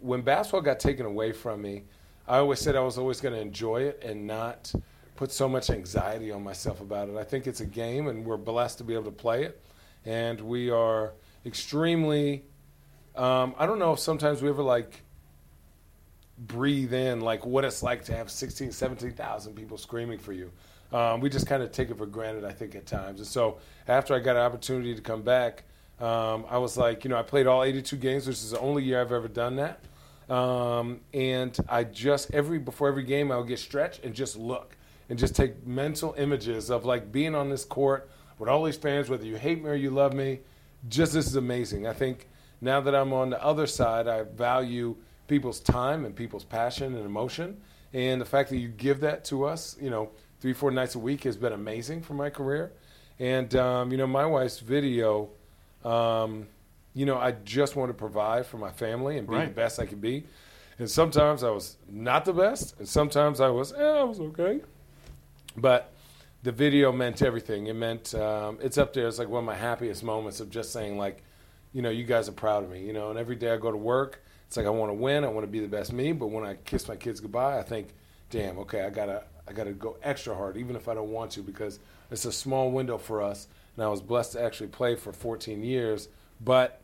when 0.00 0.22
basketball 0.22 0.62
got 0.62 0.80
taken 0.80 1.06
away 1.06 1.32
from 1.32 1.60
me, 1.60 1.84
I 2.28 2.38
always 2.38 2.60
said 2.60 2.76
I 2.76 2.80
was 2.80 2.98
always 2.98 3.20
going 3.20 3.34
to 3.34 3.40
enjoy 3.40 3.82
it 3.82 4.02
and 4.04 4.26
not 4.26 4.72
put 5.16 5.32
so 5.32 5.48
much 5.48 5.70
anxiety 5.70 6.30
on 6.30 6.42
myself 6.42 6.80
about 6.80 7.08
it. 7.08 7.16
I 7.16 7.24
think 7.24 7.46
it's 7.46 7.60
a 7.60 7.66
game 7.66 8.08
and 8.08 8.24
we're 8.24 8.36
blessed 8.36 8.78
to 8.78 8.84
be 8.84 8.94
able 8.94 9.04
to 9.04 9.10
play 9.10 9.44
it. 9.44 9.62
And 10.06 10.40
we 10.40 10.70
are 10.70 11.12
extremely 11.44 12.44
um, 13.16 13.54
I 13.58 13.66
don't 13.66 13.78
know 13.78 13.92
if 13.92 13.98
sometimes 13.98 14.42
we 14.42 14.48
ever 14.50 14.62
like 14.62 15.02
breathe 16.38 16.92
in 16.92 17.22
like 17.22 17.46
what 17.46 17.64
it's 17.64 17.82
like 17.82 18.04
to 18.04 18.14
have 18.14 18.30
16, 18.30 18.72
17,000 18.72 19.54
people 19.54 19.78
screaming 19.78 20.18
for 20.18 20.32
you. 20.32 20.52
Um, 20.92 21.20
we 21.20 21.30
just 21.30 21.46
kind 21.46 21.62
of 21.62 21.72
take 21.72 21.90
it 21.90 21.96
for 21.96 22.06
granted, 22.06 22.44
I 22.44 22.52
think, 22.52 22.74
at 22.74 22.86
times. 22.86 23.20
And 23.20 23.26
so 23.26 23.58
after 23.88 24.14
I 24.14 24.18
got 24.18 24.36
an 24.36 24.42
opportunity 24.42 24.94
to 24.94 25.00
come 25.00 25.22
back, 25.22 25.64
um, 25.98 26.44
I 26.48 26.58
was 26.58 26.76
like, 26.76 27.04
you 27.04 27.10
know, 27.10 27.16
I 27.16 27.22
played 27.22 27.46
all 27.46 27.64
82 27.64 27.96
games, 27.96 28.26
which 28.26 28.36
is 28.36 28.50
the 28.50 28.60
only 28.60 28.84
year 28.84 29.00
I've 29.00 29.12
ever 29.12 29.28
done 29.28 29.56
that. 29.56 29.80
Um, 30.32 31.00
and 31.14 31.56
I 31.68 31.84
just 31.84 32.34
every 32.34 32.58
before 32.58 32.88
every 32.88 33.04
game, 33.04 33.32
I 33.32 33.38
would 33.38 33.48
get 33.48 33.58
stretched 33.58 34.04
and 34.04 34.14
just 34.14 34.36
look 34.36 34.76
and 35.08 35.18
just 35.18 35.34
take 35.34 35.66
mental 35.66 36.14
images 36.18 36.70
of 36.70 36.84
like 36.84 37.10
being 37.10 37.34
on 37.34 37.48
this 37.48 37.64
court 37.64 38.10
with 38.38 38.48
all 38.48 38.64
these 38.64 38.76
fans, 38.76 39.08
whether 39.08 39.24
you 39.24 39.36
hate 39.36 39.62
me 39.62 39.70
or 39.70 39.74
you 39.74 39.90
love 39.90 40.12
me. 40.12 40.40
Just 40.88 41.12
this 41.12 41.26
is 41.26 41.36
amazing. 41.36 41.86
I 41.86 41.92
think 41.92 42.28
now 42.60 42.80
that 42.80 42.94
I'm 42.94 43.12
on 43.12 43.30
the 43.30 43.42
other 43.42 43.66
side, 43.66 44.08
I 44.08 44.22
value 44.22 44.96
people's 45.28 45.60
time 45.60 46.04
and 46.04 46.14
people's 46.14 46.44
passion 46.44 46.94
and 46.94 47.04
emotion. 47.04 47.60
And 47.92 48.20
the 48.20 48.24
fact 48.26 48.50
that 48.50 48.58
you 48.58 48.68
give 48.68 49.00
that 49.00 49.24
to 49.26 49.44
us, 49.44 49.76
you 49.80 49.90
know, 49.90 50.10
three, 50.40 50.52
four 50.52 50.70
nights 50.70 50.94
a 50.94 50.98
week 50.98 51.24
has 51.24 51.36
been 51.36 51.52
amazing 51.52 52.02
for 52.02 52.14
my 52.14 52.30
career. 52.30 52.72
And, 53.18 53.54
um, 53.56 53.90
you 53.90 53.96
know, 53.96 54.06
my 54.06 54.26
wife's 54.26 54.60
video, 54.60 55.30
um, 55.84 56.46
you 56.94 57.06
know, 57.06 57.16
I 57.16 57.32
just 57.32 57.76
want 57.76 57.90
to 57.90 57.94
provide 57.94 58.46
for 58.46 58.58
my 58.58 58.70
family 58.70 59.18
and 59.18 59.26
be 59.26 59.34
the 59.36 59.46
best 59.46 59.78
I 59.78 59.86
can 59.86 59.98
be. 59.98 60.24
And 60.78 60.90
sometimes 60.90 61.42
I 61.42 61.50
was 61.50 61.76
not 61.88 62.26
the 62.26 62.34
best, 62.34 62.78
and 62.78 62.86
sometimes 62.86 63.40
I 63.40 63.48
was, 63.48 63.72
eh, 63.72 63.82
I 63.82 64.02
was 64.02 64.20
okay. 64.20 64.60
But 65.56 65.90
the 66.46 66.52
video 66.52 66.92
meant 66.92 67.22
everything. 67.22 67.66
It 67.66 67.74
meant 67.74 68.14
um, 68.14 68.58
it's 68.62 68.78
up 68.78 68.92
there. 68.92 69.08
It's 69.08 69.18
like 69.18 69.28
one 69.28 69.40
of 69.40 69.44
my 69.44 69.56
happiest 69.56 70.04
moments 70.04 70.38
of 70.38 70.48
just 70.48 70.72
saying 70.72 70.96
like, 70.96 71.24
you 71.72 71.82
know, 71.82 71.90
you 71.90 72.04
guys 72.04 72.28
are 72.28 72.32
proud 72.32 72.62
of 72.62 72.70
me. 72.70 72.86
You 72.86 72.92
know, 72.92 73.10
and 73.10 73.18
every 73.18 73.34
day 73.34 73.50
I 73.50 73.56
go 73.56 73.72
to 73.72 73.76
work, 73.76 74.22
it's 74.46 74.56
like 74.56 74.64
I 74.64 74.70
want 74.70 74.90
to 74.90 74.94
win. 74.94 75.24
I 75.24 75.28
want 75.28 75.42
to 75.44 75.50
be 75.50 75.58
the 75.58 75.66
best 75.66 75.92
me. 75.92 76.12
But 76.12 76.28
when 76.28 76.44
I 76.44 76.54
kiss 76.54 76.86
my 76.86 76.94
kids 76.94 77.18
goodbye, 77.18 77.58
I 77.58 77.64
think, 77.64 77.88
damn, 78.30 78.60
okay, 78.60 78.82
I 78.82 78.90
gotta 78.90 79.24
I 79.48 79.52
gotta 79.54 79.72
go 79.72 79.96
extra 80.04 80.36
hard, 80.36 80.56
even 80.56 80.76
if 80.76 80.86
I 80.86 80.94
don't 80.94 81.10
want 81.10 81.32
to, 81.32 81.40
because 81.42 81.80
it's 82.12 82.24
a 82.26 82.32
small 82.32 82.70
window 82.70 82.96
for 82.96 83.22
us. 83.22 83.48
And 83.74 83.84
I 83.84 83.88
was 83.88 84.00
blessed 84.00 84.34
to 84.34 84.42
actually 84.42 84.68
play 84.68 84.94
for 84.94 85.12
14 85.12 85.64
years, 85.64 86.08
but 86.40 86.80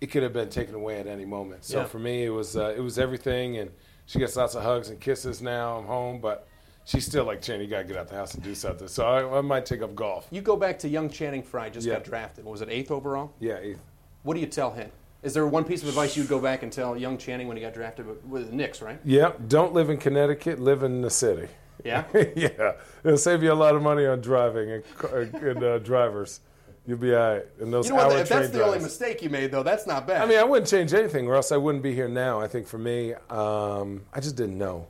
it 0.00 0.08
could 0.08 0.24
have 0.24 0.32
been 0.32 0.50
taken 0.50 0.74
away 0.74 0.98
at 0.98 1.06
any 1.06 1.24
moment. 1.24 1.64
So 1.64 1.78
Yeah. 1.82 1.84
for 1.84 2.00
me, 2.00 2.24
it 2.24 2.30
was 2.30 2.56
uh, 2.56 2.74
it 2.76 2.80
was 2.80 2.98
everything, 2.98 3.58
and 3.58 3.70
she 4.06 4.18
gets 4.18 4.34
lots 4.34 4.56
of 4.56 4.64
hugs 4.64 4.90
and 4.90 4.98
kisses 5.00 5.40
now. 5.40 5.78
I'm 5.78 5.86
home, 5.86 6.20
but 6.20 6.48
she's 6.86 7.04
still 7.04 7.24
like, 7.24 7.42
Channing, 7.42 7.62
you 7.62 7.68
gotta 7.68 7.84
get 7.84 7.98
out 7.98 8.08
the 8.08 8.14
house 8.14 8.32
and 8.34 8.42
do 8.42 8.54
something. 8.54 8.88
So 8.88 9.04
I, 9.04 9.38
I 9.38 9.40
might 9.42 9.66
take 9.66 9.82
up 9.82 9.94
golf. 9.94 10.26
You 10.30 10.40
go 10.40 10.56
back 10.56 10.78
to 10.78 10.88
young 10.88 11.10
Channing 11.10 11.42
Frye, 11.42 11.68
just 11.68 11.86
Yeah. 11.86 11.94
got 11.94 12.04
drafted. 12.04 12.44
What 12.46 12.52
was 12.52 12.62
it, 12.62 12.70
eighth 12.70 12.90
overall? 12.90 13.32
Yeah, 13.40 13.58
eighth. 13.60 13.82
What 14.22 14.32
do 14.34 14.40
you 14.40 14.46
tell 14.46 14.70
him? 14.72 14.90
Is 15.22 15.34
there 15.34 15.46
one 15.46 15.64
piece 15.64 15.82
of 15.82 15.88
advice 15.88 16.16
you'd 16.16 16.28
go 16.28 16.38
back 16.38 16.62
and 16.62 16.72
tell 16.72 16.96
young 16.96 17.18
Channing 17.18 17.48
when 17.48 17.56
he 17.56 17.62
got 17.62 17.74
drafted 17.74 18.06
with- 18.30 18.48
the 18.50 18.56
Knicks, 18.56 18.80
right? 18.80 18.98
Yeah, 19.04 19.32
don't 19.48 19.74
live 19.74 19.90
in 19.90 19.98
Connecticut. 19.98 20.58
Live 20.60 20.82
in 20.82 21.02
the 21.02 21.10
city. 21.10 21.48
Yeah. 21.84 22.04
yeah, 22.36 22.72
it'll 23.04 23.18
save 23.18 23.42
you 23.42 23.52
a 23.52 23.54
lot 23.54 23.74
of 23.76 23.82
money 23.82 24.06
on 24.06 24.20
driving 24.20 24.70
and, 25.12 25.34
and 25.34 25.62
uh, 25.62 25.78
drivers. 25.80 26.40
You'll 26.86 26.98
be 26.98 27.14
all 27.14 27.34
right. 27.34 27.44
And 27.60 27.72
those 27.72 27.88
You 27.88 27.94
know 27.94 28.00
hour 28.00 28.08
what? 28.10 28.20
If 28.20 28.28
that's 28.28 28.50
the 28.50 28.64
only 28.64 28.78
mistake 28.78 29.20
you 29.22 29.28
made, 29.28 29.50
though, 29.50 29.64
that's 29.64 29.86
not 29.88 30.06
bad. 30.06 30.22
I 30.22 30.26
mean, 30.26 30.38
I 30.38 30.44
wouldn't 30.44 30.68
change 30.70 30.94
anything, 30.94 31.26
or 31.26 31.34
else 31.34 31.50
I 31.50 31.56
wouldn't 31.56 31.82
be 31.82 31.92
here 31.94 32.08
now. 32.08 32.40
I 32.40 32.46
think 32.46 32.66
for 32.68 32.78
me, 32.78 33.14
um, 33.28 34.02
I 34.14 34.20
just 34.20 34.36
didn't 34.36 34.56
know, 34.56 34.86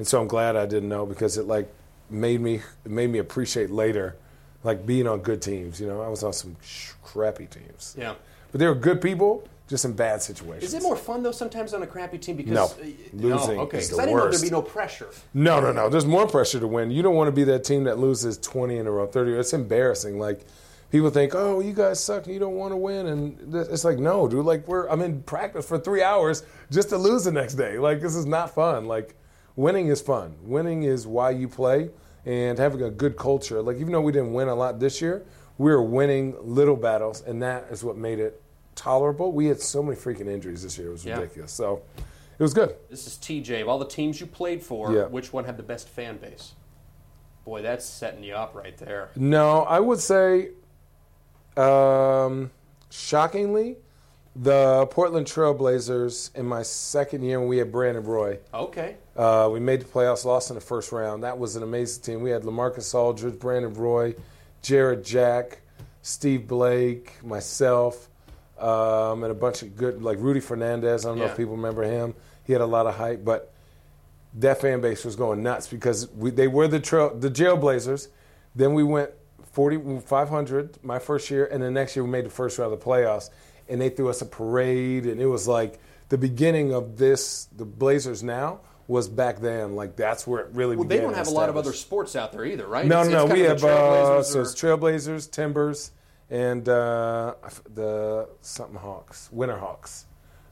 and 0.00 0.08
so 0.08 0.18
I'm 0.18 0.28
glad 0.28 0.56
I 0.56 0.64
didn't 0.64 0.88
know 0.88 1.04
because 1.04 1.36
it 1.36 1.46
like 1.46 1.68
made 2.08 2.40
me 2.40 2.62
made 2.86 3.10
me 3.10 3.18
appreciate 3.18 3.68
later, 3.68 4.16
like 4.64 4.86
being 4.86 5.06
on 5.06 5.20
good 5.20 5.42
teams. 5.42 5.78
You 5.78 5.88
know, 5.88 6.00
I 6.00 6.08
was 6.08 6.24
on 6.24 6.32
some 6.32 6.56
sh- 6.62 6.92
crappy 7.02 7.44
teams, 7.44 7.94
yeah. 7.98 8.14
but 8.50 8.60
they 8.60 8.66
were 8.66 8.74
good 8.74 9.02
people, 9.02 9.46
just 9.68 9.84
in 9.84 9.92
bad 9.92 10.22
situations. 10.22 10.64
Is 10.64 10.72
it 10.72 10.82
more 10.82 10.96
fun 10.96 11.22
though 11.22 11.32
sometimes 11.32 11.74
on 11.74 11.82
a 11.82 11.86
crappy 11.86 12.16
team 12.16 12.36
because 12.36 12.52
No. 12.54 12.64
uh, 12.64 12.86
Losing 13.12 13.56
no, 13.58 13.62
okay? 13.64 13.76
is 13.76 13.90
the 13.90 13.96
I 13.98 14.06
didn't 14.06 14.16
know 14.16 14.30
there'd 14.30 14.40
be 14.42 14.48
no 14.48 14.62
pressure. 14.62 15.08
No, 15.34 15.60
no, 15.60 15.70
no. 15.70 15.90
There's 15.90 16.06
more 16.06 16.26
pressure 16.26 16.60
to 16.60 16.66
win. 16.66 16.90
You 16.90 17.02
don't 17.02 17.14
want 17.14 17.28
to 17.28 17.32
be 17.32 17.44
that 17.44 17.62
team 17.64 17.84
that 17.84 17.98
loses 17.98 18.38
20 18.38 18.78
in 18.78 18.86
a 18.86 18.90
row, 18.90 19.06
30. 19.06 19.32
It's 19.32 19.52
embarrassing. 19.52 20.18
Like 20.18 20.46
people 20.90 21.10
think, 21.10 21.34
"Oh, 21.34 21.60
you 21.60 21.74
guys 21.74 22.00
suck. 22.02 22.24
and 22.24 22.32
You 22.32 22.40
don't 22.40 22.56
want 22.56 22.72
to 22.72 22.76
win." 22.78 23.06
And 23.06 23.54
it's 23.54 23.84
like, 23.84 23.98
"No, 23.98 24.26
dude. 24.28 24.46
Like 24.46 24.66
we're 24.66 24.88
I'm 24.88 25.02
in 25.02 25.22
practice 25.24 25.68
for 25.68 25.78
3 25.78 26.02
hours 26.02 26.42
just 26.70 26.88
to 26.88 26.96
lose 26.96 27.24
the 27.24 27.32
next 27.32 27.54
day. 27.56 27.78
Like 27.78 28.00
this 28.00 28.16
is 28.16 28.24
not 28.24 28.54
fun. 28.54 28.86
Like 28.86 29.14
winning 29.60 29.88
is 29.88 30.00
fun. 30.00 30.34
Winning 30.42 30.84
is 30.84 31.06
why 31.06 31.30
you 31.30 31.46
play 31.46 31.90
and 32.24 32.58
having 32.58 32.82
a 32.82 32.90
good 32.90 33.16
culture. 33.16 33.60
Like 33.60 33.76
even 33.76 33.92
though 33.92 34.00
we 34.00 34.10
didn't 34.10 34.32
win 34.32 34.48
a 34.48 34.54
lot 34.54 34.80
this 34.80 35.00
year, 35.02 35.22
we 35.58 35.70
were 35.70 35.82
winning 35.82 36.34
little 36.40 36.76
battles 36.76 37.20
and 37.22 37.42
that 37.42 37.66
is 37.70 37.84
what 37.84 37.96
made 37.96 38.18
it 38.18 38.40
tolerable. 38.74 39.32
We 39.32 39.46
had 39.46 39.60
so 39.60 39.82
many 39.82 39.96
freaking 39.96 40.26
injuries 40.28 40.62
this 40.62 40.78
year. 40.78 40.88
It 40.88 40.92
was 40.92 41.04
Yeah. 41.04 41.18
ridiculous. 41.20 41.52
So 41.52 41.82
it 42.38 42.42
was 42.42 42.54
good. 42.54 42.74
This 42.88 43.06
is 43.06 43.16
TJ. 43.18 43.60
Of 43.60 43.68
all 43.68 43.78
the 43.78 43.84
teams 43.84 44.18
you 44.20 44.26
played 44.26 44.62
for, 44.62 44.92
Yeah. 44.94 45.04
which 45.06 45.32
one 45.32 45.44
had 45.44 45.58
the 45.58 45.62
best 45.62 45.88
fan 45.88 46.16
base? 46.16 46.52
Boy, 47.44 47.60
that's 47.60 47.84
setting 47.84 48.24
you 48.24 48.34
up 48.34 48.54
right 48.54 48.76
there. 48.78 49.10
No, 49.14 49.62
I 49.62 49.80
would 49.80 49.98
say, 50.00 50.50
um, 51.56 52.50
shockingly, 52.90 53.76
the 54.36 54.86
Portland 54.90 55.26
Trailblazers 55.26 56.34
in 56.36 56.46
my 56.46 56.62
second 56.62 57.22
year 57.22 57.40
when 57.40 57.48
we 57.48 57.58
had 57.58 57.72
Brandon 57.72 58.04
Roy. 58.04 58.38
Okay. 58.54 58.96
Uh, 59.16 59.48
we 59.52 59.60
made 59.60 59.80
the 59.80 59.84
playoffs, 59.86 60.24
lost 60.24 60.50
in 60.50 60.54
the 60.54 60.60
first 60.60 60.92
round. 60.92 61.24
That 61.24 61.38
was 61.38 61.56
an 61.56 61.62
amazing 61.62 62.02
team. 62.02 62.22
We 62.22 62.30
had 62.30 62.42
LaMarcus 62.42 62.94
Aldridge, 62.94 63.38
Brandon 63.38 63.74
Roy, 63.74 64.14
Jarrett 64.62 65.04
Jack, 65.04 65.60
Steve 66.02 66.46
Blake, 66.46 67.22
myself. 67.24 68.08
um, 68.58 69.22
and 69.24 69.32
a 69.32 69.34
bunch 69.34 69.62
of 69.62 69.74
good 69.76 70.02
like 70.02 70.18
Rudy 70.20 70.40
Fernandez. 70.40 71.04
I 71.04 71.08
don't 71.08 71.18
know 71.18 71.24
if 71.24 71.36
people 71.36 71.56
remember 71.56 71.82
him. 71.82 72.14
He 72.44 72.52
had 72.52 72.60
a 72.62 72.66
lot 72.66 72.86
of 72.86 72.94
hype, 72.94 73.24
but 73.24 73.52
that 74.34 74.60
fan 74.60 74.80
base 74.80 75.04
was 75.04 75.16
going 75.16 75.42
nuts 75.42 75.66
because 75.66 76.08
we, 76.12 76.30
they 76.30 76.46
were 76.46 76.68
the 76.68 76.78
trail, 76.80 77.14
the 77.14 77.30
Jailblazers. 77.30 78.08
Then 78.54 78.74
we 78.74 78.84
went 78.84 79.10
40, 79.52 80.00
500 80.00 80.84
my 80.84 80.98
first 80.98 81.30
year, 81.30 81.46
and 81.46 81.62
the 81.62 81.70
next 81.70 81.96
year 81.96 82.04
we 82.04 82.10
made 82.10 82.26
the 82.26 82.30
first 82.30 82.58
round 82.58 82.72
of 82.72 82.78
the 82.78 82.84
playoffs, 82.84 83.30
and 83.70 83.80
they 83.80 83.88
threw 83.88 84.08
us 84.08 84.20
a 84.20 84.26
parade, 84.26 85.06
and 85.06 85.20
it 85.20 85.26
was 85.26 85.46
like 85.48 85.78
the 86.08 86.18
beginning 86.18 86.72
of 86.74 86.96
this. 86.98 87.48
The 87.56 87.64
Blazers 87.64 88.22
now 88.22 88.60
was 88.88 89.08
back 89.08 89.38
then, 89.38 89.76
like 89.76 89.96
that's 89.96 90.26
where 90.26 90.40
it 90.40 90.48
really. 90.52 90.76
Well, 90.76 90.88
they 90.88 91.00
don't 91.00 91.14
have 91.14 91.28
a 91.28 91.30
lot 91.30 91.48
of 91.48 91.56
other 91.56 91.72
sports 91.72 92.16
out 92.16 92.32
there 92.32 92.44
either, 92.44 92.66
right? 92.66 92.86
No, 92.86 93.00
It's- 93.00 93.12
no, 93.12 93.22
it's 93.22 93.28
no. 93.28 93.34
We 93.34 93.40
have 93.42 93.64
uh, 93.64 94.22
so 94.22 94.40
it's 94.40 94.54
Trailblazers, 94.54 95.30
Timbers, 95.30 95.92
and 96.28 96.68
uh, 96.68 97.34
the 97.72 98.28
something 98.40 98.76
Hawks, 98.76 99.28
Winter 99.32 99.56
Hawks. 99.58 100.06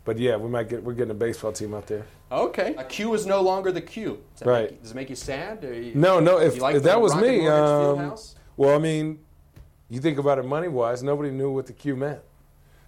But 0.04 0.18
yeah, 0.18 0.37
we 0.37 0.48
might 0.48 0.68
get 0.68 0.83
we're 0.83 0.94
getting 0.94 1.11
a 1.11 1.14
baseball 1.14 1.52
team 1.52 1.74
out 1.74 1.87
there. 1.87 2.07
Okay. 2.31 2.74
A 2.78 2.85
Q 2.85 3.14
is 3.14 3.26
no 3.26 3.40
longer 3.40 3.72
the 3.72 3.81
Q. 3.81 4.22
Does 4.37 4.46
Right. 4.46 4.81
Does 4.83 4.92
it 4.92 4.94
make 4.94 5.11
you 5.11 5.16
sad? 5.16 5.62
You- 5.64 5.92
No, 5.94 6.20
no. 6.20 6.38
If, 6.38 6.57
you 6.57 6.62
like 6.62 6.76
if 6.76 6.83
that 6.85 7.00
was 7.00 7.12
Rocket 7.14 7.26
me, 7.28 7.48
um, 7.48 8.14
well, 8.57 8.74
I 8.74 8.78
mean, 8.78 9.18
you 9.88 10.00
think 10.00 10.18
about 10.18 10.38
it 10.38 10.44
money 10.44 10.68
wise, 10.68 11.02
nobody 11.02 11.31
knew 11.31 11.50
what 11.50 11.66
the 11.66 11.72
Q 11.72 11.96
meant. 11.96 12.20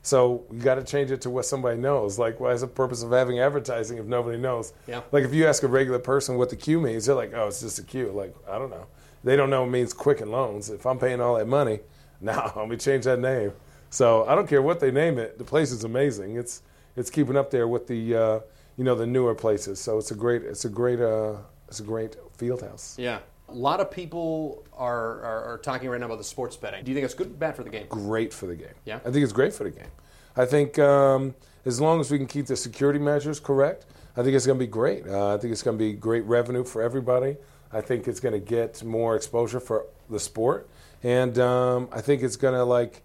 So 0.02 0.46
you 0.50 0.60
got 0.60 0.76
to 0.76 0.84
change 0.84 1.10
it 1.10 1.20
to 1.22 1.30
what 1.30 1.44
somebody 1.44 1.78
knows. 1.78 2.18
Like, 2.18 2.40
why 2.40 2.52
is 2.52 2.62
the 2.62 2.66
purpose 2.66 3.02
of 3.02 3.10
having 3.10 3.38
advertising 3.38 3.98
if 3.98 4.06
nobody 4.06 4.38
knows? 4.38 4.72
Yeah. 4.86 5.02
Like, 5.12 5.24
if 5.24 5.34
you 5.34 5.46
ask 5.46 5.62
a 5.62 5.68
regular 5.68 5.98
person 5.98 6.36
what 6.36 6.48
the 6.50 6.56
Q 6.56 6.80
means, 6.80 7.06
they're 7.06 7.14
like, 7.14 7.32
"Oh, 7.34 7.48
it's 7.48 7.60
just 7.60 7.78
a 7.78 7.82
Q." 7.82 8.10
Like, 8.12 8.34
I 8.48 8.58
don't 8.58 8.70
know. 8.70 8.86
They 9.24 9.36
don't 9.36 9.50
know 9.50 9.64
it 9.64 9.68
means 9.68 9.92
Quicken 9.92 10.30
Loans. 10.30 10.70
If 10.70 10.86
I'm 10.86 10.98
paying 10.98 11.20
all 11.20 11.36
that 11.36 11.46
money, 11.46 11.80
now 12.20 12.52
let 12.56 12.68
me 12.68 12.76
change 12.76 13.04
that 13.04 13.20
name. 13.20 13.52
So 13.90 14.24
I 14.26 14.34
don't 14.34 14.48
care 14.48 14.62
what 14.62 14.80
they 14.80 14.90
name 14.90 15.18
it. 15.18 15.36
The 15.38 15.44
place 15.44 15.72
is 15.72 15.84
amazing. 15.84 16.36
It's 16.36 16.62
it's 16.96 17.10
keeping 17.10 17.36
up 17.36 17.50
there 17.50 17.68
with 17.68 17.86
the 17.86 18.14
uh, 18.14 18.40
you 18.76 18.84
know 18.84 18.94
the 18.94 19.06
newer 19.06 19.34
places. 19.34 19.80
So 19.80 19.98
it's 19.98 20.10
a 20.10 20.14
great 20.14 20.42
it's 20.42 20.64
a 20.64 20.68
great 20.68 21.00
uh, 21.00 21.36
it's 21.68 21.80
a 21.80 21.84
great 21.84 22.16
field 22.36 22.62
house. 22.62 22.96
Yeah. 22.98 23.18
A 23.50 23.54
lot 23.54 23.80
of 23.80 23.90
people 23.90 24.64
are, 24.76 25.22
are, 25.22 25.44
are 25.54 25.58
talking 25.58 25.88
right 25.88 25.98
now 25.98 26.06
about 26.06 26.18
the 26.18 26.24
sports 26.24 26.56
betting. 26.56 26.84
Do 26.84 26.90
you 26.90 26.94
think 26.94 27.04
it's 27.04 27.14
good 27.14 27.26
or 27.28 27.30
bad 27.30 27.56
for 27.56 27.64
the 27.64 27.70
game? 27.70 27.86
great 27.88 28.32
for 28.32 28.46
the 28.46 28.54
game. 28.54 28.74
Yeah? 28.84 28.96
I 28.96 29.10
think 29.10 29.24
it's 29.24 29.32
great 29.32 29.52
for 29.52 29.64
the 29.64 29.70
game. 29.70 29.88
I 30.36 30.46
think 30.46 30.78
um, 30.78 31.34
as 31.66 31.80
long 31.80 32.00
as 32.00 32.10
we 32.10 32.18
can 32.18 32.26
keep 32.26 32.46
the 32.46 32.56
security 32.56 32.98
measures 32.98 33.40
correct, 33.40 33.86
I 34.16 34.22
think 34.22 34.34
it's 34.34 34.46
going 34.46 34.58
to 34.58 34.64
be 34.64 34.70
great. 34.70 35.06
Uh, 35.06 35.34
I 35.34 35.38
think 35.38 35.52
it's 35.52 35.62
going 35.62 35.76
to 35.76 35.84
be 35.84 35.92
great 35.92 36.24
revenue 36.24 36.64
for 36.64 36.82
everybody. 36.82 37.36
I 37.72 37.80
think 37.80 38.08
it's 38.08 38.20
going 38.20 38.32
to 38.32 38.40
get 38.40 38.82
more 38.84 39.16
exposure 39.16 39.60
for 39.60 39.86
the 40.08 40.18
sport, 40.18 40.68
and 41.04 41.38
um, 41.38 41.88
I 41.92 42.00
think 42.00 42.22
it's 42.22 42.36
going 42.36 42.54
to 42.54 42.64
like 42.64 43.02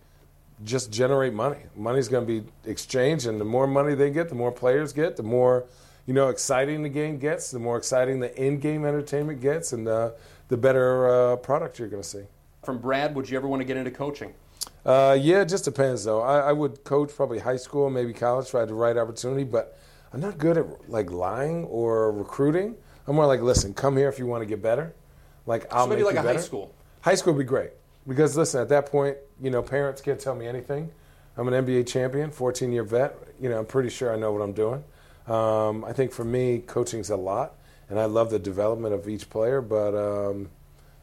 just 0.63 0.91
generate 0.91 1.33
money. 1.33 1.59
Money's 1.75 2.07
going 2.07 2.25
to 2.25 2.41
be 2.41 2.47
exchanged, 2.69 3.27
and 3.27 3.39
the 3.39 3.45
more 3.45 3.67
money 3.67 3.93
they 3.93 4.09
get, 4.09 4.29
the 4.29 4.35
more 4.35 4.51
players 4.51 4.91
get, 4.91 5.17
the 5.17 5.23
more 5.23 5.65
you 6.07 6.13
know 6.15 6.29
exciting 6.29 6.81
the 6.81 6.89
game 6.89 7.19
gets, 7.19 7.51
the 7.51 7.59
more 7.59 7.77
exciting 7.77 8.19
the 8.19 8.35
in-game 8.43 8.85
entertainment 8.85 9.39
gets, 9.39 9.73
and 9.73 9.87
uh, 9.87 10.11
the 10.47 10.57
better 10.57 11.07
uh, 11.33 11.35
product 11.37 11.79
you're 11.79 11.87
going 11.87 12.01
to 12.03 12.07
see. 12.07 12.23
From 12.63 12.79
Brad, 12.79 13.15
would 13.15 13.29
you 13.29 13.37
ever 13.37 13.47
want 13.47 13.61
to 13.61 13.65
get 13.65 13.77
into 13.77 13.91
coaching? 13.91 14.33
Uh, 14.85 15.17
yeah, 15.19 15.41
it 15.41 15.49
just 15.49 15.65
depends 15.65 16.03
though. 16.03 16.21
I, 16.21 16.49
I 16.49 16.51
would 16.51 16.83
coach 16.83 17.11
probably 17.15 17.39
high 17.39 17.57
school, 17.57 17.89
maybe 17.89 18.13
college, 18.13 18.47
if 18.47 18.55
I 18.55 18.59
had 18.61 18.69
the 18.69 18.73
right 18.75 18.95
opportunity. 18.97 19.43
But 19.43 19.77
I'm 20.13 20.19
not 20.21 20.37
good 20.37 20.57
at 20.57 20.89
like 20.89 21.11
lying 21.11 21.65
or 21.65 22.11
recruiting. 22.11 22.75
I'm 23.07 23.15
more 23.15 23.25
like, 23.27 23.41
listen, 23.41 23.73
come 23.73 23.97
here 23.97 24.09
if 24.09 24.17
you 24.19 24.25
want 24.25 24.41
to 24.41 24.45
get 24.45 24.61
better. 24.61 24.93
Like 25.45 25.71
I'll 25.73 25.85
So 25.85 25.89
maybe 25.89 26.01
make 26.01 26.05
like 26.07 26.13
you 26.15 26.19
a 26.19 26.23
high 26.23 26.33
better. 26.33 26.41
school. 26.43 26.73
High 27.01 27.15
school 27.15 27.33
would 27.33 27.39
be 27.39 27.45
great 27.45 27.71
because 28.07 28.35
listen, 28.37 28.61
at 28.61 28.69
that 28.69 28.87
point, 28.87 29.17
you 29.41 29.49
know, 29.49 29.61
parents 29.61 30.01
can't 30.01 30.19
tell 30.19 30.35
me 30.35 30.47
anything. 30.47 30.91
I'm 31.37 31.47
an 31.47 31.65
NBA 31.65 31.87
champion, 31.87 32.31
14 32.31 32.71
year 32.71 32.83
vet. 32.83 33.15
You 33.39 33.49
know, 33.49 33.59
I'm 33.59 33.65
pretty 33.65 33.89
sure 33.89 34.13
I 34.13 34.17
know 34.17 34.31
what 34.31 34.41
I'm 34.41 34.53
doing. 34.53 34.83
Um, 35.27 35.83
I 35.83 35.93
think 35.93 36.11
for 36.11 36.23
me, 36.23 36.59
coaching's 36.59 37.09
a 37.09 37.17
lot, 37.17 37.55
and 37.89 37.99
I 37.99 38.05
love 38.05 38.29
the 38.29 38.39
development 38.39 38.93
of 38.93 39.07
each 39.07 39.29
player. 39.29 39.61
But 39.61 39.95
um, 39.95 40.49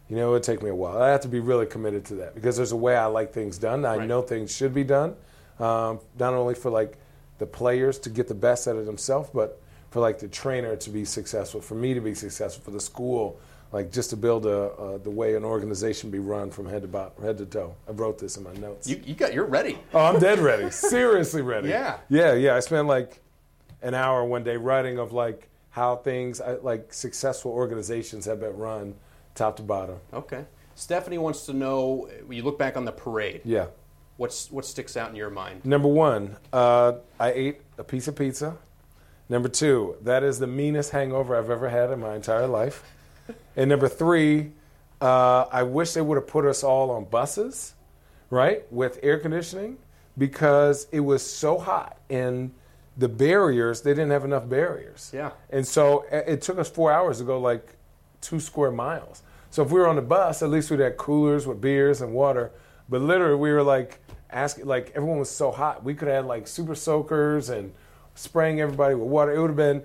you 0.09 0.17
know, 0.17 0.29
it 0.31 0.33
would 0.33 0.43
take 0.43 0.63
me 0.63 0.71
a 0.71 0.75
while. 0.75 1.01
I 1.03 1.09
have 1.11 1.21
to 1.23 1.29
be 1.29 1.41
really 1.41 1.67
committed 1.67 2.05
to 2.07 2.15
that 2.17 2.35
because 2.35 2.57
there's 2.57 2.73
a 2.73 2.77
way 2.77 2.97
I 2.97 3.07
like 3.07 3.33
things 3.33 3.59
done. 3.59 3.85
I 3.85 3.97
Right. 3.99 4.09
know 4.09 4.21
things 4.23 4.55
should 4.55 4.75
be 4.75 4.85
done, 4.85 5.15
um, 5.59 6.01
not 6.19 6.35
only 6.35 6.55
for 6.55 6.71
like 6.71 6.99
the 7.39 7.47
players 7.47 7.99
to 8.01 8.11
get 8.11 8.29
the 8.29 8.35
best 8.35 8.69
out 8.69 8.77
of 8.77 8.87
themselves, 8.87 9.31
but 9.33 9.61
for 9.91 10.01
like 10.01 10.19
the 10.19 10.29
trainer 10.29 10.77
to 10.77 10.91
be 10.91 11.05
successful, 11.05 11.61
for 11.61 11.75
me 11.75 11.93
to 11.95 12.01
be 12.01 12.15
successful, 12.15 12.63
for 12.65 12.71
the 12.71 12.81
school, 12.81 13.39
like 13.73 13.91
just 13.91 14.11
to 14.11 14.17
build 14.17 14.45
a, 14.47 14.71
uh, 14.73 14.99
the 14.99 15.11
way 15.11 15.35
an 15.35 15.45
organization 15.45 16.11
be 16.11 16.19
run 16.19 16.51
from 16.51 16.67
head 16.67 16.83
to 16.83 16.89
bottom, 16.89 17.23
head 17.25 17.39
to 17.39 17.47
toe. 17.47 17.75
I 17.89 17.93
wrote 17.93 18.19
this 18.19 18.37
in 18.37 18.43
my 18.45 18.53
notes. 18.55 18.87
You, 18.89 19.01
you 19.05 19.15
got, 19.15 19.33
you're 19.33 19.47
ready. 19.47 19.79
Oh, 19.95 20.01
I'm 20.01 20.21
dead 20.21 20.39
ready. 20.41 20.71
Seriously 20.71 21.41
ready. 21.43 21.69
Yeah. 21.71 21.97
Yeah, 22.11 22.35
yeah. 22.35 22.55
I 22.55 22.61
spent 22.61 22.87
like 22.87 23.21
an 23.83 23.95
hour 23.95 24.25
one 24.25 24.45
day 24.45 24.57
writing 24.59 24.99
of 24.99 25.13
like 25.13 25.49
how 25.73 25.97
things 25.97 26.41
like 26.63 26.93
successful 26.93 27.51
organizations 27.51 28.27
have 28.27 28.41
been 28.41 28.57
run 28.57 28.95
top 29.35 29.57
to 29.57 29.63
bottom. 29.63 29.97
Okay. 30.13 30.45
Stephanie 30.75 31.19
wants 31.19 31.47
to 31.47 31.53
know, 31.53 32.09
when 32.27 32.37
you 32.37 32.43
look 32.45 32.59
back 32.59 32.77
on 32.77 32.85
the 32.85 32.93
parade, 32.93 33.41
Yeah. 33.45 33.67
what's, 34.19 34.51
what 34.51 34.65
sticks 34.67 34.97
out 34.97 35.09
in 35.11 35.17
your 35.17 35.31
mind? 35.31 35.65
Number 35.65 35.89
one, 35.89 36.37
uh, 36.53 36.93
I 37.19 37.33
ate 37.33 37.61
a 37.79 37.85
piece 37.85 38.07
of 38.07 38.17
pizza. 38.17 38.57
Number 39.31 39.49
two, 39.49 39.97
that 40.03 40.23
is 40.23 40.39
the 40.39 40.47
meanest 40.47 40.91
hangover 40.91 41.37
I've 41.37 41.49
ever 41.51 41.71
had 41.71 41.91
in 41.91 42.01
my 42.01 42.15
entire 42.17 42.47
life. 42.47 42.85
And 43.57 43.71
number 43.71 43.89
three, 43.89 44.53
uh, 45.01 45.47
I 45.51 45.63
wish 45.63 45.93
they 45.93 46.03
would 46.03 46.17
have 46.17 46.27
put 46.27 46.45
us 46.45 46.63
all 46.63 46.91
on 46.91 47.05
buses, 47.07 47.75
right, 48.29 48.71
with 48.71 48.99
air 49.03 49.19
conditioning, 49.19 49.79
because 50.19 50.87
it 50.93 51.01
was 51.01 51.25
so 51.25 51.57
hot 51.59 51.99
and 52.11 52.53
the 52.97 53.09
barriers 53.09 53.83
they 53.83 53.93
didn't 53.93 54.11
have 54.11 54.25
enough 54.25 54.49
barriers. 54.49 55.11
Yeah. 55.15 55.31
And 55.51 55.67
so 55.67 56.05
it 56.11 56.43
took 56.43 56.59
us 56.59 56.69
four 56.69 56.93
hours 56.93 57.19
to 57.19 57.25
go 57.25 57.41
like 57.41 57.77
two 58.21 58.41
square 58.41 58.71
miles. 58.71 59.23
So 59.51 59.63
if 59.63 59.71
we 59.71 59.81
were 59.81 59.89
on 59.89 59.97
the 59.97 60.03
bus, 60.03 60.43
at 60.43 60.49
least 60.49 60.71
we'd 60.71 60.81
had 60.81 60.97
coolers 60.97 61.47
with 61.47 61.61
beers 61.61 62.01
and 62.01 62.13
water. 62.13 62.53
But 62.89 63.03
literally, 63.03 63.37
we 63.37 63.53
were 63.53 63.63
like 63.63 64.01
asking, 64.31 64.67
like 64.67 64.93
everyone 64.95 65.19
was 65.19 65.31
so 65.31 65.51
hot, 65.51 65.85
we 65.85 65.95
could 65.95 66.09
have 66.09 66.25
had 66.25 66.27
like 66.27 66.49
super 66.49 66.75
soakers 66.75 67.51
and 67.51 67.73
spraying 68.15 68.61
everybody 68.61 68.95
with 68.95 69.09
water. 69.09 69.33
It 69.33 69.41
would 69.41 69.51
have 69.51 69.57
been, 69.57 69.83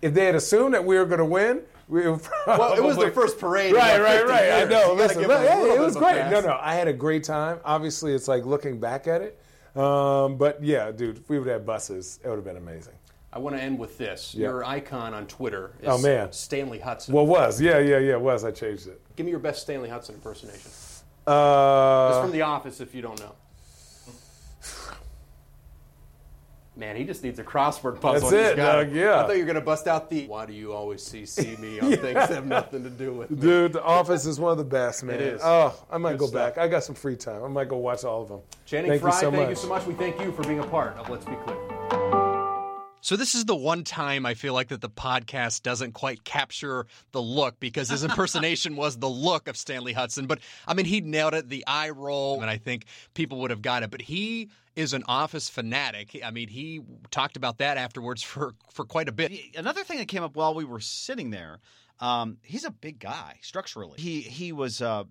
if 0.00 0.14
they 0.14 0.24
had 0.24 0.34
assumed 0.34 0.74
that 0.74 0.84
we 0.84 0.96
were 0.96 1.04
going 1.04 1.18
to 1.18 1.24
win, 1.24 1.62
we 1.88 2.08
would 2.08 2.20
Well, 2.46 2.74
it 2.74 2.82
was 2.82 2.96
the 2.96 3.10
first 3.10 3.38
parade. 3.38 3.74
Right, 3.74 3.96
about 3.96 4.04
right, 4.04 4.18
50 4.20 4.32
right. 4.32 4.52
I 4.52 4.64
know. 4.64 4.94
Listen, 4.94 5.24
it 5.24 5.80
was 5.80 5.96
great. 5.96 6.30
No, 6.30 6.40
no, 6.40 6.58
I 6.60 6.74
had 6.74 6.88
a 6.88 6.92
great 6.92 7.24
time. 7.24 7.58
Obviously, 7.64 8.14
it's 8.14 8.28
like 8.28 8.44
looking 8.46 8.78
back 8.78 9.06
at 9.06 9.20
it. 9.20 9.38
Um, 9.76 10.36
but 10.36 10.62
yeah, 10.62 10.90
dude, 10.90 11.18
if 11.18 11.28
we 11.28 11.38
would 11.38 11.48
have 11.48 11.64
buses, 11.64 12.18
it 12.24 12.28
would 12.28 12.36
have 12.36 12.44
been 12.44 12.56
amazing. 12.56 12.94
I 13.32 13.38
want 13.38 13.54
to 13.56 13.62
end 13.62 13.78
with 13.78 13.96
this. 13.96 14.34
Yeah. 14.34 14.48
Your 14.48 14.64
icon 14.64 15.14
on 15.14 15.26
Twitter 15.26 15.72
is 15.80 15.88
Oh, 15.88 15.98
man. 15.98 16.32
Stanley 16.32 16.80
Hudson. 16.80 17.14
Well, 17.14 17.26
was 17.26 17.60
yeah, 17.60 17.78
yeah, 17.78 17.98
yeah, 17.98 18.12
it 18.14 18.20
was. 18.20 18.44
I 18.44 18.50
changed 18.50 18.88
it. 18.88 19.00
Give 19.14 19.24
me 19.24 19.30
your 19.30 19.38
best 19.38 19.62
Stanley 19.62 19.88
Hudson 19.88 20.16
impersonation. 20.16 20.70
Uh, 21.26 22.08
It's 22.12 22.20
from 22.22 22.32
The 22.32 22.42
Office, 22.42 22.80
if 22.80 22.92
you 22.94 23.02
don't 23.02 23.18
know. 23.20 23.32
Man, 26.80 26.96
he 26.96 27.04
just 27.04 27.22
needs 27.22 27.38
a 27.38 27.44
crossword 27.44 28.00
puzzle. 28.00 28.30
That's 28.30 28.52
it, 28.52 28.56
got 28.56 28.72
Doug, 28.76 28.92
yeah. 28.92 29.20
I 29.22 29.26
thought 29.26 29.34
you 29.34 29.40
were 29.40 29.44
going 29.44 29.54
to 29.56 29.60
bust 29.60 29.86
out 29.86 30.08
the 30.08 30.26
"Why 30.26 30.46
do 30.46 30.54
you 30.54 30.72
always 30.72 31.02
see 31.02 31.26
see 31.26 31.54
me 31.56 31.78
on 31.82 31.90
things 31.90 32.00
that 32.14 32.30
have 32.30 32.46
nothing 32.46 32.82
to 32.84 32.88
do 32.88 33.12
with 33.12 33.30
me?" 33.30 33.36
Dude, 33.36 33.74
The 33.74 33.82
Office 33.84 34.24
is 34.24 34.40
one 34.40 34.52
of 34.52 34.56
the 34.56 34.64
best, 34.64 35.04
man. 35.04 35.20
is. 35.20 35.42
Oh, 35.44 35.78
I 35.90 35.98
might 35.98 36.12
Good 36.12 36.18
go 36.20 36.26
stuff. 36.28 36.54
back. 36.54 36.64
I 36.64 36.68
got 36.68 36.82
some 36.82 36.94
free 36.94 37.16
time. 37.16 37.44
I 37.44 37.48
might 37.48 37.68
go 37.68 37.76
watch 37.76 38.02
all 38.04 38.22
of 38.22 38.28
them. 38.28 38.40
Channing 38.64 38.92
thank 38.92 39.02
Frye, 39.02 39.10
you 39.10 39.20
so 39.20 39.30
thank 39.30 39.42
much. 39.42 39.50
you 39.50 39.56
so 39.56 39.68
much. 39.68 39.84
We 39.86 39.92
thank 39.92 40.18
you 40.22 40.32
for 40.32 40.42
being 40.44 40.60
a 40.60 40.66
part 40.66 40.96
of 40.96 41.10
Let's 41.10 41.26
Be 41.26 41.34
Clear. 41.44 41.99
So 43.00 43.16
this 43.16 43.34
is 43.34 43.44
the 43.44 43.56
one 43.56 43.84
time 43.84 44.26
I 44.26 44.34
feel 44.34 44.52
like 44.54 44.68
that 44.68 44.80
the 44.80 44.90
podcast 44.90 45.62
doesn't 45.62 45.92
quite 45.92 46.24
capture 46.24 46.86
the 47.12 47.22
look 47.22 47.58
because 47.58 47.88
his 47.88 48.04
impersonation 48.04 48.76
was 48.76 48.98
the 48.98 49.08
look 49.08 49.48
of 49.48 49.56
Stanley 49.56 49.92
Hudson. 49.92 50.26
But 50.26 50.40
I 50.66 50.74
mean, 50.74 50.86
he 50.86 51.00
nailed 51.00 51.34
it, 51.34 51.48
the 51.48 51.64
eye 51.66 51.90
roll, 51.90 52.40
and 52.40 52.50
I 52.50 52.58
think 52.58 52.84
people 53.14 53.40
would 53.40 53.50
have 53.50 53.62
got 53.62 53.82
it. 53.82 53.90
But 53.90 54.02
he 54.02 54.50
is 54.76 54.92
an 54.92 55.04
office 55.08 55.48
fanatic. 55.48 56.18
I 56.24 56.30
mean, 56.30 56.48
he 56.48 56.80
talked 57.10 57.36
about 57.36 57.58
that 57.58 57.76
afterwards 57.76 58.22
for 58.22 58.54
for 58.70 58.84
quite 58.84 59.08
a 59.08 59.12
bit. 59.12 59.32
Another 59.56 59.84
thing 59.84 59.98
that 59.98 60.08
came 60.08 60.22
up 60.22 60.36
while 60.36 60.54
we 60.54 60.64
were 60.64 60.80
sitting 60.80 61.30
there, 61.30 61.60
um, 62.00 62.38
he's 62.42 62.64
a 62.64 62.70
big 62.70 62.98
guy 62.98 63.38
structurally. 63.42 63.98
He 64.00 64.20
he 64.20 64.52
was 64.52 64.82
uh, 64.82 65.04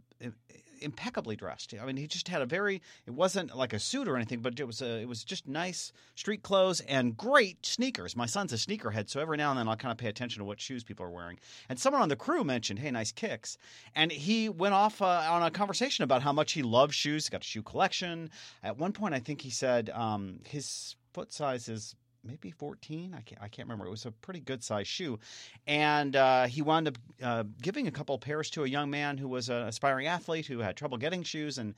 impeccably 0.82 1.36
dressed. 1.36 1.74
I 1.80 1.86
mean, 1.86 1.98
he 1.98 2.08
just 2.08 2.28
had 2.28 2.42
a 2.42 2.46
very. 2.46 2.82
It 3.06 3.12
wasn't 3.12 3.56
like 3.56 3.74
a 3.74 3.80
suit 3.80 4.08
or 4.08 4.16
anything, 4.16 4.40
but 4.42 4.60
it 4.60 4.66
was 4.66 4.82
a, 4.82 5.02
it 5.02 5.08
was 5.08 5.24
just 5.24 5.48
nice 5.48 5.92
street 6.16 6.44
clothes 6.44 6.82
and 6.82 7.16
great 7.16 7.66
sneakers. 7.66 8.16
My 8.16 8.26
son's 8.26 8.54
a 8.54 8.56
sneakerhead, 8.56 9.10
so 9.10 9.20
every 9.20 9.38
now 9.38 9.52
and 9.52 9.60
then 9.60 9.68
I'll 9.68 9.76
kind 9.76 9.92
of 9.92 9.98
pay 9.98 10.10
attention 10.10 10.40
to 10.40 10.46
what 10.46 10.60
shoes 10.60 10.84
people 10.84 11.06
are 11.06 11.10
wearing. 11.10 11.40
And 11.70 11.80
someone 11.80 12.02
on 12.02 12.10
the 12.10 12.16
crew 12.16 12.44
mentioned, 12.44 12.80
"Hey, 12.80 12.92
nice 12.92 13.12
kicks," 13.12 13.58
and 13.96 14.12
he 14.12 14.50
went 14.50 14.74
off 14.74 15.02
uh, 15.02 15.28
on 15.30 15.44
a 15.44 15.52
conversation 15.52 16.04
about 16.04 16.22
how 16.22 16.34
much 16.34 16.54
he 16.54 16.64
loves 16.64 16.96
shoes. 16.96 17.26
He's 17.26 17.30
got 17.30 17.42
a 17.42 17.48
shoe 17.48 17.64
collection. 17.64 18.30
At 18.64 18.78
one 18.78 18.92
point, 18.94 19.14
I 19.14 19.20
think 19.20 19.42
he 19.42 19.50
said 19.50 19.90
um, 19.92 20.40
his 20.46 20.96
foot 21.14 21.34
size 21.34 21.70
is 21.70 21.96
maybe 22.30 22.52
14. 22.52 23.14
I 23.18 23.22
can't, 23.22 23.42
I 23.42 23.48
can't 23.48 23.68
remember. 23.68 23.88
It 23.88 23.92
was 23.92 24.06
a 24.06 24.12
pretty 24.12 24.40
good 24.40 24.64
sized 24.64 24.88
shoe. 24.88 25.20
And 25.66 26.16
uh, 26.16 26.46
he 26.46 26.62
wound 26.62 26.88
up 26.88 26.98
uh, 27.22 27.44
giving 27.62 27.88
a 27.88 27.92
couple 27.92 28.16
of 28.16 28.22
pairs 28.22 28.50
to 28.52 28.64
a 28.64 28.68
young 28.68 28.90
man 28.90 29.18
who 29.18 29.28
was 29.28 29.50
an 29.50 29.64
aspiring 29.64 30.08
athlete 30.08 30.46
who 30.46 30.60
had 30.60 30.76
trouble 30.76 30.98
getting 30.98 31.24
shoes. 31.24 31.58
And 31.58 31.74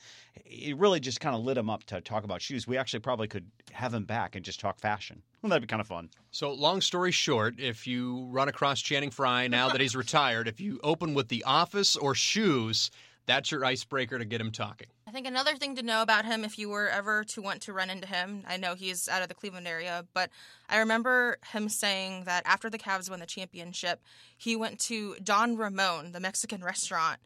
it 0.46 0.78
really 0.78 1.00
just 1.00 1.22
kind 1.22 1.36
of 1.36 1.42
lit 1.44 1.58
him 1.58 1.70
up 1.70 1.86
to 1.86 2.02
talk 2.02 2.24
about 2.24 2.42
shoes. 2.42 2.68
We 2.68 2.78
actually 2.78 3.00
probably 3.00 3.28
could 3.28 3.50
have 3.72 3.94
him 3.94 4.04
back 4.04 4.36
and 4.36 4.44
just 4.44 4.60
talk 4.60 4.80
fashion. 4.80 5.22
Well, 5.42 5.50
that'd 5.50 5.62
be 5.62 5.68
kind 5.68 5.82
of 5.82 5.88
fun. 5.88 6.10
So, 6.32 6.52
long 6.52 6.82
story 6.82 7.12
short, 7.12 7.60
if 7.60 7.88
you 7.88 8.26
run 8.30 8.50
across 8.50 8.82
Channing 8.82 9.12
Frye 9.12 9.48
now 9.48 9.70
that 9.70 9.82
he's 9.82 9.96
retired, 9.96 10.48
if 10.48 10.60
you 10.60 10.80
open 10.84 11.14
with 11.14 11.30
The 11.30 11.44
Office 11.46 11.96
or 11.96 12.14
shoes, 12.16 12.92
that's 13.26 13.52
your 13.52 13.64
icebreaker 13.64 14.20
to 14.20 14.26
get 14.26 14.42
him 14.42 14.52
talking. 14.52 14.88
I 15.12 15.14
think 15.14 15.28
another 15.28 15.58
thing 15.58 15.76
to 15.76 15.84
know 15.84 16.02
about 16.02 16.24
him, 16.24 16.46
if 16.46 16.58
you 16.58 16.70
were 16.70 16.88
ever 16.88 17.26
to 17.26 17.42
want 17.42 17.64
to 17.64 17.74
run 17.74 17.90
into 17.90 18.08
him, 18.08 18.46
I 18.48 18.56
know 18.56 18.76
he's 18.76 19.10
out 19.10 19.22
of 19.22 19.28
the 19.28 19.34
Cleveland 19.34 19.68
area, 19.68 20.06
but 20.14 20.30
I 20.70 20.78
remember 20.78 21.38
him 21.52 21.68
saying 21.68 22.24
that 22.24 22.44
after 22.46 22.70
the 22.70 22.78
Cavs 22.78 23.10
won 23.10 23.20
the 23.20 23.26
championship, 23.26 24.00
he 24.38 24.56
went 24.56 24.80
to 24.80 25.18
Don 25.22 25.58
Ramon, 25.58 26.14
the 26.14 26.22
Mexican 26.22 26.64
restaurant, 26.64 27.20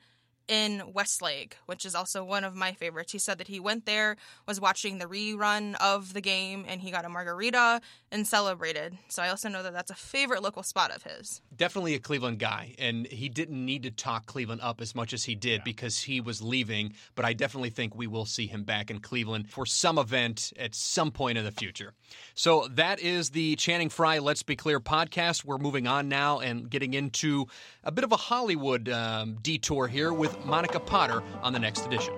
in 0.47 0.83
Westlake, 0.93 1.57
which 1.65 1.85
is 1.85 1.95
also 1.95 2.23
one 2.23 2.43
of 2.43 2.55
my 2.55 2.73
favorites. 2.73 3.11
He 3.11 3.17
said 3.19 3.37
that 3.37 3.47
he 3.47 3.59
went 3.59 3.85
there, 3.85 4.15
was 4.47 4.61
watching 4.61 4.97
the 4.97 5.05
rerun 5.05 5.75
of 5.81 6.13
the 6.13 6.21
game, 6.21 6.65
and 6.67 6.81
he 6.81 6.91
got 6.91 7.05
a 7.05 7.09
margarita 7.09 7.81
and 8.11 8.27
celebrated. 8.27 8.97
So 9.07 9.23
I 9.23 9.29
also 9.29 9.49
know 9.49 9.63
that 9.63 9.73
that's 9.73 9.91
a 9.91 9.95
favorite 9.95 10.43
local 10.43 10.63
spot 10.63 10.91
of 10.95 11.03
his. 11.03 11.41
Definitely 11.55 11.95
a 11.95 11.99
Cleveland 11.99 12.39
guy, 12.39 12.75
and 12.77 13.07
he 13.07 13.29
didn't 13.29 13.63
need 13.63 13.83
to 13.83 13.91
talk 13.91 14.25
Cleveland 14.25 14.61
up 14.61 14.81
as 14.81 14.95
much 14.95 15.13
as 15.13 15.23
he 15.23 15.35
did 15.35 15.59
yeah. 15.59 15.63
because 15.65 15.99
he 15.99 16.21
was 16.21 16.41
leaving. 16.41 16.93
But 17.15 17.25
I 17.25 17.33
definitely 17.33 17.71
think 17.71 17.95
we 17.95 18.07
will 18.07 18.25
see 18.25 18.47
him 18.47 18.63
back 18.63 18.91
in 18.91 18.99
Cleveland 18.99 19.49
for 19.49 19.65
some 19.65 19.97
event 19.97 20.53
at 20.57 20.75
some 20.75 21.11
point 21.11 21.37
in 21.37 21.45
the 21.45 21.51
future. 21.51 21.93
So 22.33 22.67
that 22.71 22.99
is 22.99 23.31
the 23.31 23.55
Channing 23.55 23.89
Frye 23.89 24.19
Let's 24.19 24.43
Be 24.43 24.55
Clear 24.55 24.79
podcast. 24.79 25.43
We're 25.43 25.57
moving 25.57 25.87
on 25.87 26.07
now 26.09 26.39
and 26.39 26.69
getting 26.69 26.93
into 26.93 27.47
a 27.83 27.91
bit 27.91 28.03
of 28.03 28.11
a 28.11 28.17
Hollywood 28.17 28.89
um, 28.89 29.37
detour 29.41 29.87
here 29.87 30.13
Monica 30.43 30.79
Potter 30.79 31.23
on 31.41 31.53
the 31.53 31.59
next 31.59 31.85
edition. 31.85 32.13